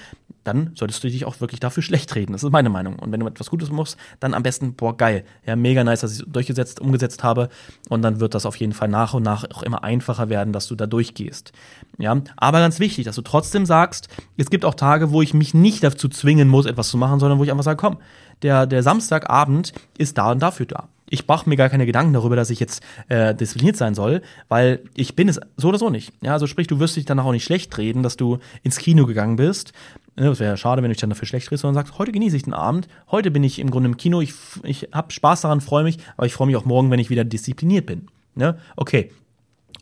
[0.44, 2.34] dann solltest du dich auch wirklich dafür schlecht reden.
[2.34, 2.98] Das ist meine Meinung.
[2.98, 6.14] Und wenn du etwas Gutes machst, dann am besten, boah, geil, ja, mega nice, dass
[6.14, 7.50] ich es durchgesetzt, umgesetzt habe.
[7.90, 10.68] Und dann wird das auf jeden Fall nach und nach auch immer einfacher werden, dass
[10.68, 11.52] du da durchgehst.
[11.98, 15.54] Ja, aber ganz wichtig, dass du trotzdem sagst, es gibt auch Tage, wo ich mich
[15.54, 17.98] nicht dazu zwingen muss, etwas zu machen, sondern wo ich einfach sage, komm,
[18.42, 20.90] der, der Samstagabend ist da und dafür da.
[21.10, 24.82] Ich mache mir gar keine Gedanken darüber, dass ich jetzt äh, diszipliniert sein soll, weil
[24.96, 26.12] ich bin es so oder so nicht.
[26.22, 29.06] Ja, also sprich, du wirst dich danach auch nicht schlecht reden, dass du ins Kino
[29.06, 29.72] gegangen bist.
[30.16, 32.36] Das wäre ja schade, wenn du dich dann dafür schlecht redest, sondern sagst, heute genieße
[32.36, 35.62] ich den Abend, heute bin ich im Grunde im Kino, ich, ich habe Spaß daran,
[35.62, 38.08] freue mich, aber ich freue mich auch morgen, wenn ich wieder diszipliniert bin.
[38.34, 38.58] Ne?
[38.76, 39.12] Okay.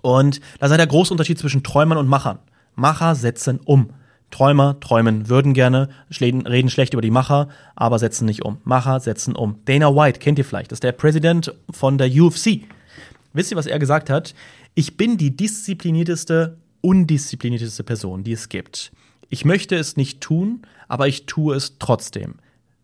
[0.04, 2.38] Und da sei der große Unterschied zwischen Träumern und Machern.
[2.76, 3.90] Macher setzen um.
[4.32, 5.90] Träumer träumen, würden gerne,
[6.20, 8.58] reden schlecht über die Macher, aber setzen nicht um.
[8.64, 9.60] Macher setzen um.
[9.66, 12.62] Dana White kennt ihr vielleicht, das ist der Präsident von der UFC.
[13.34, 14.34] Wisst ihr, was er gesagt hat?
[14.74, 18.92] Ich bin die disziplinierteste, undisziplinierteste Person, die es gibt.
[19.30, 22.36] Ich möchte es nicht tun, aber ich tue es trotzdem.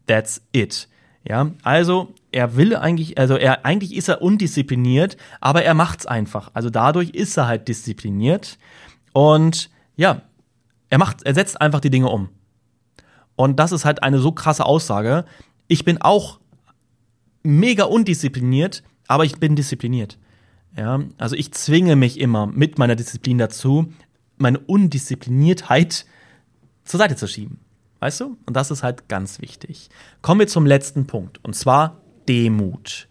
[0.05, 0.87] That's it.
[1.29, 6.49] Ja, also er will eigentlich, also er eigentlich ist er undiszipliniert, aber er macht's einfach.
[6.55, 8.57] Also dadurch ist er halt diszipliniert
[9.13, 10.23] und ja,
[10.89, 12.29] er macht, er setzt einfach die Dinge um.
[13.35, 15.23] Und das ist halt eine so krasse Aussage.
[15.67, 16.39] Ich bin auch
[17.43, 20.17] mega undiszipliniert, aber ich bin diszipliniert.
[20.75, 23.93] Ja, also ich zwinge mich immer mit meiner Disziplin dazu,
[24.37, 26.07] meine Undiszipliniertheit
[26.85, 27.59] zur Seite zu schieben.
[27.99, 28.37] Weißt du?
[28.45, 29.89] Und das ist halt ganz wichtig.
[30.21, 31.43] Kommen wir zum letzten Punkt.
[31.43, 33.07] Und zwar Demut.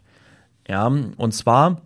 [0.66, 1.82] Ja, und zwar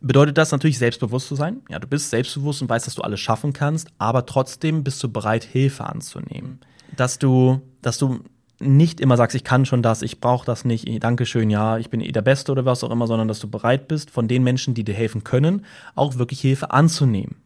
[0.00, 1.62] bedeutet das natürlich, selbstbewusst zu sein.
[1.68, 5.10] Ja, du bist selbstbewusst und weißt, dass du alles schaffen kannst, aber trotzdem bist du
[5.10, 6.60] bereit, Hilfe anzunehmen.
[6.96, 8.20] Dass du, dass du
[8.58, 12.00] nicht immer sagst, ich kann schon das, ich brauche das nicht, Dankeschön, ja, ich bin
[12.00, 14.72] eh der Beste oder was auch immer, sondern dass du bereit bist, von den Menschen,
[14.72, 17.36] die dir helfen können, auch wirklich Hilfe anzunehmen.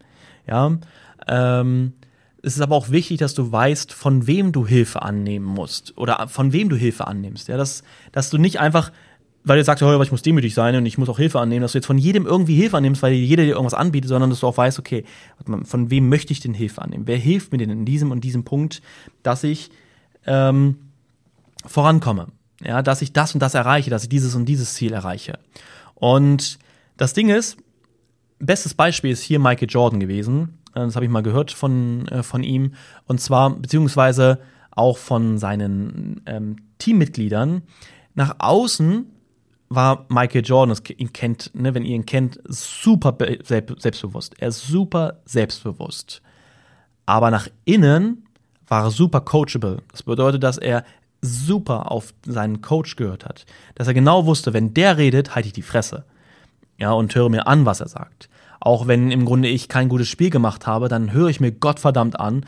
[0.47, 0.79] Ja,
[1.27, 1.95] ähm,
[2.43, 6.27] es ist aber auch wichtig, dass du weißt, von wem du Hilfe annehmen musst oder
[6.29, 7.49] von wem du Hilfe annimmst.
[7.49, 8.93] Ja, dass, dass du nicht einfach
[9.43, 11.73] weil du sagst, oh, ich muss demütig sein und ich muss auch Hilfe annehmen, dass
[11.73, 14.47] du jetzt von jedem irgendwie Hilfe annimmst, weil jeder dir irgendwas anbietet, sondern dass du
[14.47, 15.05] auch weißt, okay,
[15.65, 17.07] von wem möchte ich denn Hilfe annehmen?
[17.07, 18.83] Wer hilft mir denn in diesem und diesem Punkt,
[19.23, 19.71] dass ich
[20.27, 20.77] ähm,
[21.65, 22.29] vorankomme?
[22.63, 25.39] Ja, dass ich das und das erreiche, dass ich dieses und dieses Ziel erreiche.
[25.95, 26.59] Und
[26.99, 27.57] das Ding ist,
[28.39, 30.59] bestes Beispiel ist hier Michael Jordan gewesen.
[30.75, 32.75] Das habe ich mal gehört von, äh, von ihm.
[33.07, 37.63] Und zwar, beziehungsweise auch von seinen ähm, Teammitgliedern.
[38.15, 39.07] Nach außen
[39.69, 44.35] war Michael Jordan, das ihn kennt, ne, wenn ihr ihn kennt, super selbstbewusst.
[44.39, 46.23] Er ist super selbstbewusst.
[47.07, 48.27] Aber nach innen
[48.67, 49.79] war er super coachable.
[49.91, 50.85] Das bedeutet, dass er
[51.23, 53.45] super auf seinen Coach gehört hat.
[53.75, 56.05] Dass er genau wusste, wenn der redet, halte ich die Fresse.
[56.79, 58.29] Ja, und höre mir an, was er sagt.
[58.61, 62.21] Auch wenn im Grunde ich kein gutes Spiel gemacht habe, dann höre ich mir Gottverdammt
[62.21, 62.45] an,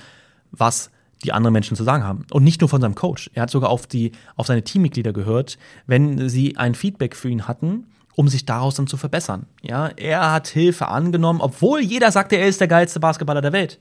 [0.50, 0.90] was
[1.24, 2.26] die anderen Menschen zu sagen haben.
[2.30, 3.30] Und nicht nur von seinem Coach.
[3.34, 7.48] Er hat sogar auf, die, auf seine Teammitglieder gehört, wenn sie ein Feedback für ihn
[7.48, 9.46] hatten, um sich daraus dann zu verbessern.
[9.62, 13.78] Ja, er hat Hilfe angenommen, obwohl jeder sagte, er ist der geilste Basketballer der Welt.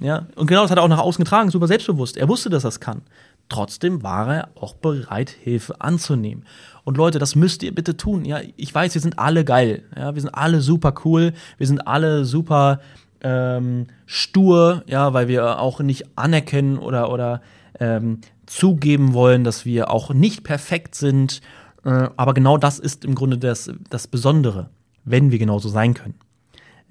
[0.00, 2.16] Ja, und genau das hat er auch nach außen getragen, super selbstbewusst.
[2.16, 3.02] Er wusste, dass er es kann.
[3.48, 6.44] Trotzdem war er auch bereit, Hilfe anzunehmen.
[6.84, 8.24] Und Leute, das müsst ihr bitte tun.
[8.24, 9.84] Ja, ich weiß, wir sind alle geil.
[9.96, 11.32] Ja, wir sind alle super cool.
[11.58, 12.80] Wir sind alle super
[13.20, 17.40] ähm, stur, ja, weil wir auch nicht anerkennen oder, oder
[17.78, 21.40] ähm, zugeben wollen, dass wir auch nicht perfekt sind.
[21.84, 24.70] Äh, aber genau das ist im Grunde das, das Besondere,
[25.04, 26.14] wenn wir genauso sein können.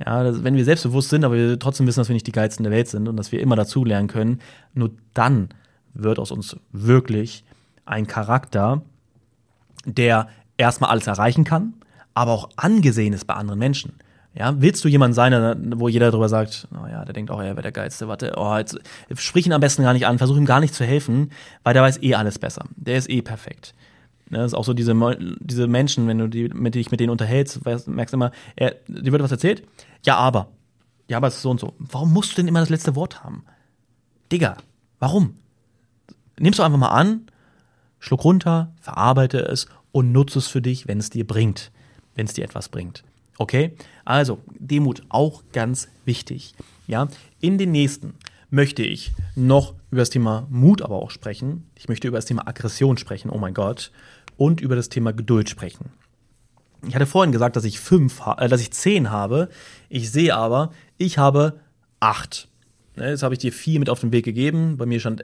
[0.03, 2.71] Ja, wenn wir selbstbewusst sind, aber wir trotzdem wissen, dass wir nicht die geilsten der
[2.71, 4.39] Welt sind und dass wir immer dazulernen können,
[4.73, 5.49] nur dann
[5.93, 7.43] wird aus uns wirklich
[7.85, 8.81] ein Charakter,
[9.85, 10.27] der
[10.57, 11.73] erstmal alles erreichen kann,
[12.13, 13.93] aber auch angesehen ist bei anderen Menschen.
[14.33, 17.41] Ja, willst du jemand sein, wo jeder darüber sagt, oh ja, der denkt auch, oh,
[17.41, 18.79] er wäre der Geilste, warte, oh, jetzt
[19.15, 21.31] sprich ihn am besten gar nicht an, versuch ihm gar nicht zu helfen,
[21.63, 22.63] weil der weiß eh alles besser.
[22.77, 23.73] Der ist eh perfekt.
[24.29, 24.95] Ne, das ist auch so diese,
[25.41, 29.11] diese Menschen, wenn du die, mit dich mit denen unterhältst, weißt, merkst immer, er, dir
[29.11, 29.63] wird was erzählt?
[30.05, 30.47] Ja, aber.
[31.09, 31.73] Ja, aber es ist so und so.
[31.79, 33.43] Warum musst du denn immer das letzte Wort haben?
[34.31, 34.55] Digga,
[34.99, 35.35] warum?
[36.41, 37.27] Nimmst du einfach mal an,
[37.99, 41.71] schluck runter, verarbeite es und nutze es für dich, wenn es dir bringt.
[42.15, 43.03] Wenn es dir etwas bringt.
[43.37, 43.75] Okay?
[44.05, 46.55] Also, Demut auch ganz wichtig.
[46.87, 47.07] Ja,
[47.39, 48.15] in den nächsten
[48.49, 51.69] möchte ich noch über das Thema Mut aber auch sprechen.
[51.75, 53.29] Ich möchte über das Thema Aggression sprechen.
[53.29, 53.91] Oh mein Gott.
[54.37, 55.91] und über das Thema Geduld sprechen.
[56.87, 59.49] Ich hatte vorhin gesagt, dass ich fünf, äh, dass ich zehn habe.
[59.87, 61.59] Ich sehe aber, ich habe
[61.99, 62.47] acht.
[62.95, 64.77] Ne, jetzt habe ich dir vier mit auf den Weg gegeben.
[64.77, 65.23] Bei mir stand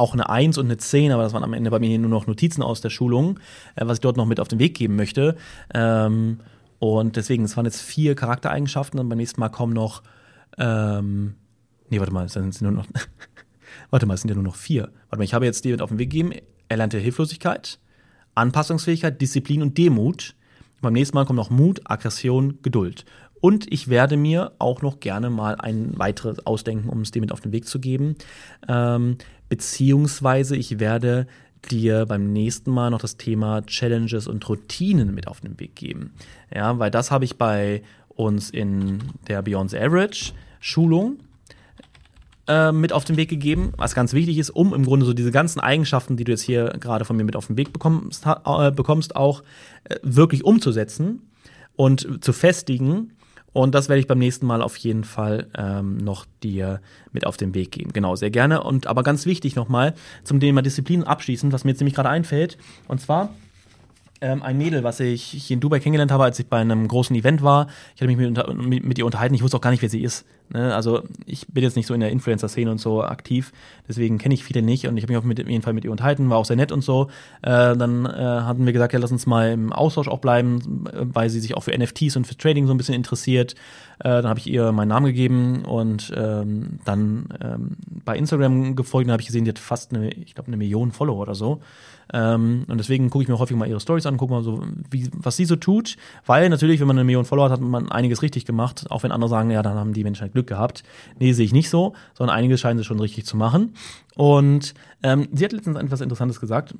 [0.00, 2.26] auch eine Eins und eine Zehn, aber das waren am Ende bei mir nur noch
[2.26, 3.38] Notizen aus der Schulung,
[3.76, 5.36] äh, was ich dort noch mit auf den Weg geben möchte.
[5.74, 6.40] Ähm,
[6.78, 10.02] und deswegen, es waren jetzt vier Charaktereigenschaften und beim nächsten Mal kommen noch,
[10.56, 11.34] ähm,
[11.90, 12.86] nee, warte mal, es sind nur noch,
[13.90, 14.84] warte mal, es sind ja nur noch vier.
[15.10, 16.32] Warte mal, ich habe jetzt dir mit auf den Weg gegeben,
[16.68, 17.78] erlernte Hilflosigkeit,
[18.34, 20.34] Anpassungsfähigkeit, Disziplin und Demut.
[20.80, 23.04] Beim nächsten Mal kommt noch Mut, Aggression, Geduld.
[23.40, 27.32] Und ich werde mir auch noch gerne mal ein weiteres ausdenken, um es dir mit
[27.32, 28.16] auf den Weg zu geben.
[28.68, 29.16] Ähm,
[29.48, 31.26] beziehungsweise ich werde
[31.70, 36.12] dir beim nächsten Mal noch das Thema Challenges und Routinen mit auf den Weg geben.
[36.54, 41.18] Ja, weil das habe ich bei uns in der Beyond the Average Schulung
[42.46, 45.30] äh, mit auf den Weg gegeben, was ganz wichtig ist, um im Grunde so diese
[45.30, 48.70] ganzen Eigenschaften, die du jetzt hier gerade von mir mit auf den Weg bekommst, äh,
[48.70, 49.42] bekommst auch
[49.84, 51.22] äh, wirklich umzusetzen
[51.76, 53.12] und zu festigen.
[53.52, 56.80] Und das werde ich beim nächsten Mal auf jeden Fall ähm, noch dir
[57.12, 57.92] mit auf den Weg geben.
[57.92, 58.62] Genau, sehr gerne.
[58.62, 62.58] Und aber ganz wichtig nochmal zum Thema Disziplin abschließend, was mir jetzt nämlich gerade einfällt.
[62.86, 63.30] Und zwar
[64.20, 67.14] ähm, ein Mädel, was ich hier in Dubai kennengelernt habe, als ich bei einem großen
[67.16, 67.68] Event war.
[67.94, 69.34] Ich hatte mich mit, mit, mit ihr unterhalten.
[69.34, 70.26] Ich wusste auch gar nicht, wer sie ist.
[70.52, 70.74] Ne?
[70.74, 73.52] Also ich bin jetzt nicht so in der Influencer-Szene und so aktiv,
[73.88, 76.28] deswegen kenne ich viele nicht und ich habe mich auf jeden Fall mit ihr unterhalten,
[76.28, 77.08] war auch sehr nett und so.
[77.42, 81.30] Äh, dann äh, hatten wir gesagt, ja, lass uns mal im Austausch auch bleiben, weil
[81.30, 83.54] sie sich auch für NFTs und für Trading so ein bisschen interessiert.
[84.00, 89.06] Äh, dann habe ich ihr meinen Namen gegeben und ähm, dann ähm, bei Instagram gefolgt
[89.06, 91.60] und habe ich gesehen, die hat fast eine, ich glaube, eine Million Follower oder so.
[92.12, 95.08] Ähm, und deswegen gucke ich mir häufig mal ihre Stories an, gucke mal so, wie,
[95.12, 95.96] was sie so tut.
[96.26, 98.86] Weil natürlich, wenn man eine Million Follower hat, hat man einiges richtig gemacht.
[98.90, 100.82] Auch wenn andere sagen, ja, dann haben die Menschen halt Glück gehabt.
[101.18, 103.74] Nee, sehe ich nicht so, sondern einiges scheinen sie schon richtig zu machen.
[104.16, 106.74] Und ähm, sie hat letztens etwas Interessantes gesagt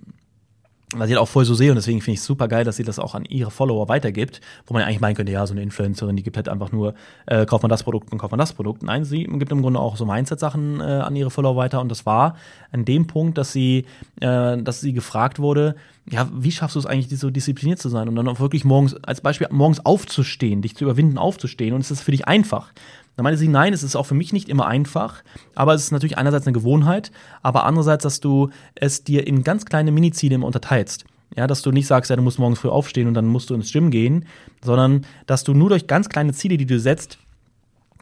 [0.95, 2.77] was ich halt auch voll so sehe und deswegen finde ich es super geil, dass
[2.77, 5.63] sie das auch an ihre Follower weitergibt, wo man eigentlich meinen könnte, ja, so eine
[5.63, 6.95] Influencerin, die gibt halt einfach nur,
[7.27, 8.83] äh, kauft man das Produkt und kauft man das Produkt.
[8.83, 12.07] Nein, sie gibt im Grunde auch so Mindset-Sachen äh, an ihre Follower weiter und das
[12.07, 12.37] war
[12.73, 13.87] an dem Punkt, dass sie,
[14.21, 15.77] äh, dass sie gefragt wurde,
[16.09, 18.95] ja, wie schaffst du es eigentlich, so diszipliniert zu sein und dann auch wirklich morgens,
[19.05, 22.73] als Beispiel, morgens aufzustehen, dich zu überwinden, aufzustehen und ist für dich einfach.
[23.17, 25.23] Da meinte sie, nein, es ist auch für mich nicht immer einfach,
[25.55, 27.11] aber es ist natürlich einerseits eine Gewohnheit,
[27.43, 31.05] aber andererseits, dass du es dir in ganz kleine Miniziele immer unterteilst.
[31.37, 33.55] Ja, dass du nicht sagst, ja, du musst morgens früh aufstehen und dann musst du
[33.55, 34.27] ins Gym gehen,
[34.65, 37.19] sondern dass du nur durch ganz kleine Ziele, die du setzt,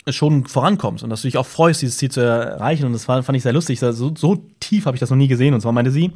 [0.08, 2.86] schon vorankommst und dass du dich auch freust, dieses Ziel zu erreichen.
[2.86, 3.80] Und das fand ich sehr lustig.
[3.80, 5.52] So, so tief habe ich das noch nie gesehen.
[5.52, 6.12] Und zwar meinte sie,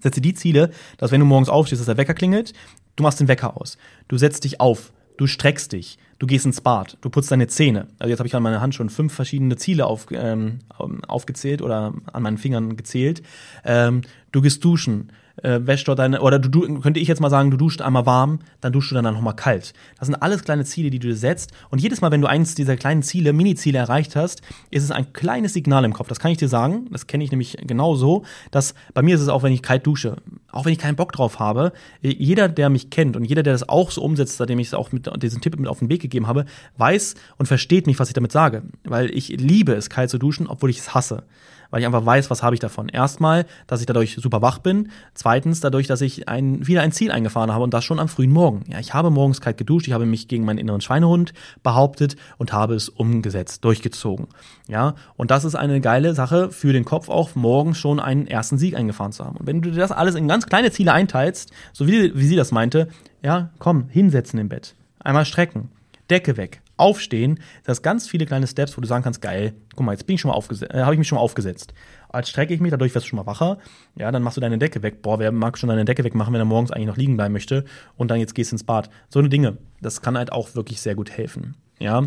[0.00, 2.52] setze die Ziele, dass wenn du morgens aufstehst, dass der Wecker klingelt,
[2.96, 3.78] du machst den Wecker aus.
[4.06, 7.88] Du setzt dich auf, du streckst dich, du gehst ins Bad, du putzt deine Zähne.
[7.98, 10.60] Also jetzt habe ich an meiner Hand schon fünf verschiedene Ziele auf, ähm,
[11.06, 13.22] aufgezählt oder an meinen Fingern gezählt.
[13.64, 14.02] Ähm,
[14.32, 15.12] du gehst duschen,
[15.42, 18.06] äh, wäschst dort deine, oder du, du, könnte ich jetzt mal sagen, du duscht einmal
[18.06, 19.72] warm, dann duschst du dann nochmal kalt.
[19.98, 21.52] Das sind alles kleine Ziele, die du dir setzt.
[21.70, 25.12] Und jedes Mal, wenn du eins dieser kleinen Ziele, Mini-Ziele erreicht hast, ist es ein
[25.12, 26.08] kleines Signal im Kopf.
[26.08, 26.86] Das kann ich dir sagen.
[26.90, 29.86] Das kenne ich nämlich genau so, dass bei mir ist es auch, wenn ich kalt
[29.86, 30.16] dusche,
[30.50, 31.72] auch wenn ich keinen Bock drauf habe,
[32.02, 34.92] jeder, der mich kennt und jeder, der das auch so umsetzt, seitdem ich es auch
[34.92, 36.44] mit diesen Tipp mit auf den Weg gegeben habe,
[36.76, 38.62] weiß und versteht mich, was ich damit sage.
[38.84, 41.24] Weil ich liebe es, kalt zu duschen, obwohl ich es hasse
[41.70, 42.88] weil ich einfach weiß, was habe ich davon.
[42.88, 44.90] Erstmal, dass ich dadurch super wach bin.
[45.14, 48.30] Zweitens, dadurch, dass ich ein, wieder ein Ziel eingefahren habe und das schon am frühen
[48.30, 48.64] Morgen.
[48.68, 52.52] Ja, ich habe morgens kalt geduscht, ich habe mich gegen meinen inneren Schweinehund behauptet und
[52.52, 54.28] habe es umgesetzt, durchgezogen.
[54.68, 58.58] Ja, und das ist eine geile Sache für den Kopf auch, morgens schon einen ersten
[58.58, 59.36] Sieg eingefahren zu haben.
[59.36, 62.36] Und wenn du dir das alles in ganz kleine Ziele einteilst, so wie, wie sie
[62.36, 62.88] das meinte,
[63.22, 64.74] ja, komm, hinsetzen im Bett.
[65.00, 65.70] Einmal strecken.
[66.10, 69.92] Decke weg, aufstehen, das ganz viele kleine Steps, wo du sagen kannst, geil, guck mal,
[69.92, 71.74] jetzt bin ich schon mal aufgesetzt, äh, habe ich mich schon mal aufgesetzt.
[72.08, 73.58] Als strecke ich mich, dadurch wirst du schon mal wacher.
[73.96, 75.02] Ja, dann machst du deine Decke weg.
[75.02, 77.64] Boah, wer mag schon deine Decke wegmachen, wenn er morgens eigentlich noch liegen bleiben möchte
[77.96, 78.88] und dann jetzt gehst ins Bad.
[79.10, 81.54] So eine Dinge, das kann halt auch wirklich sehr gut helfen.
[81.78, 82.04] Ja,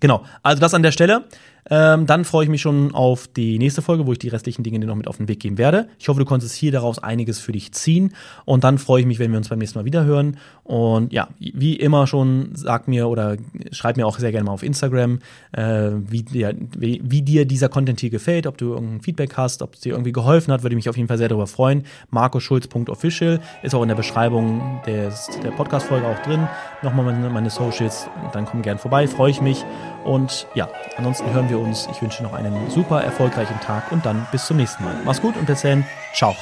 [0.00, 0.24] genau.
[0.42, 1.24] Also das an der Stelle.
[1.70, 4.80] Ähm, dann freue ich mich schon auf die nächste Folge, wo ich die restlichen Dinge
[4.80, 5.88] dir noch mit auf den Weg geben werde.
[5.98, 8.14] Ich hoffe, du konntest hier daraus einiges für dich ziehen.
[8.44, 10.38] Und dann freue ich mich, wenn wir uns beim nächsten Mal wieder hören.
[10.64, 13.36] Und ja, wie immer schon, sag mir oder
[13.70, 15.20] schreib mir auch sehr gerne mal auf Instagram,
[15.52, 19.62] äh, wie, dir, wie, wie, dir dieser Content hier gefällt, ob du irgendein Feedback hast,
[19.62, 21.84] ob es dir irgendwie geholfen hat, würde mich auf jeden Fall sehr darüber freuen.
[22.10, 26.48] marcoschulz.official ist auch in der Beschreibung des, der Podcast-Folge auch drin.
[26.82, 29.64] Nochmal meine, meine Socials, dann komm gern vorbei, freue ich mich.
[30.04, 31.88] Und ja, ansonsten hören wir uns.
[31.90, 34.96] Ich wünsche noch einen super erfolgreichen Tag und dann bis zum nächsten Mal.
[35.04, 35.84] Mach's gut und bis dann.
[36.14, 36.34] Ciao.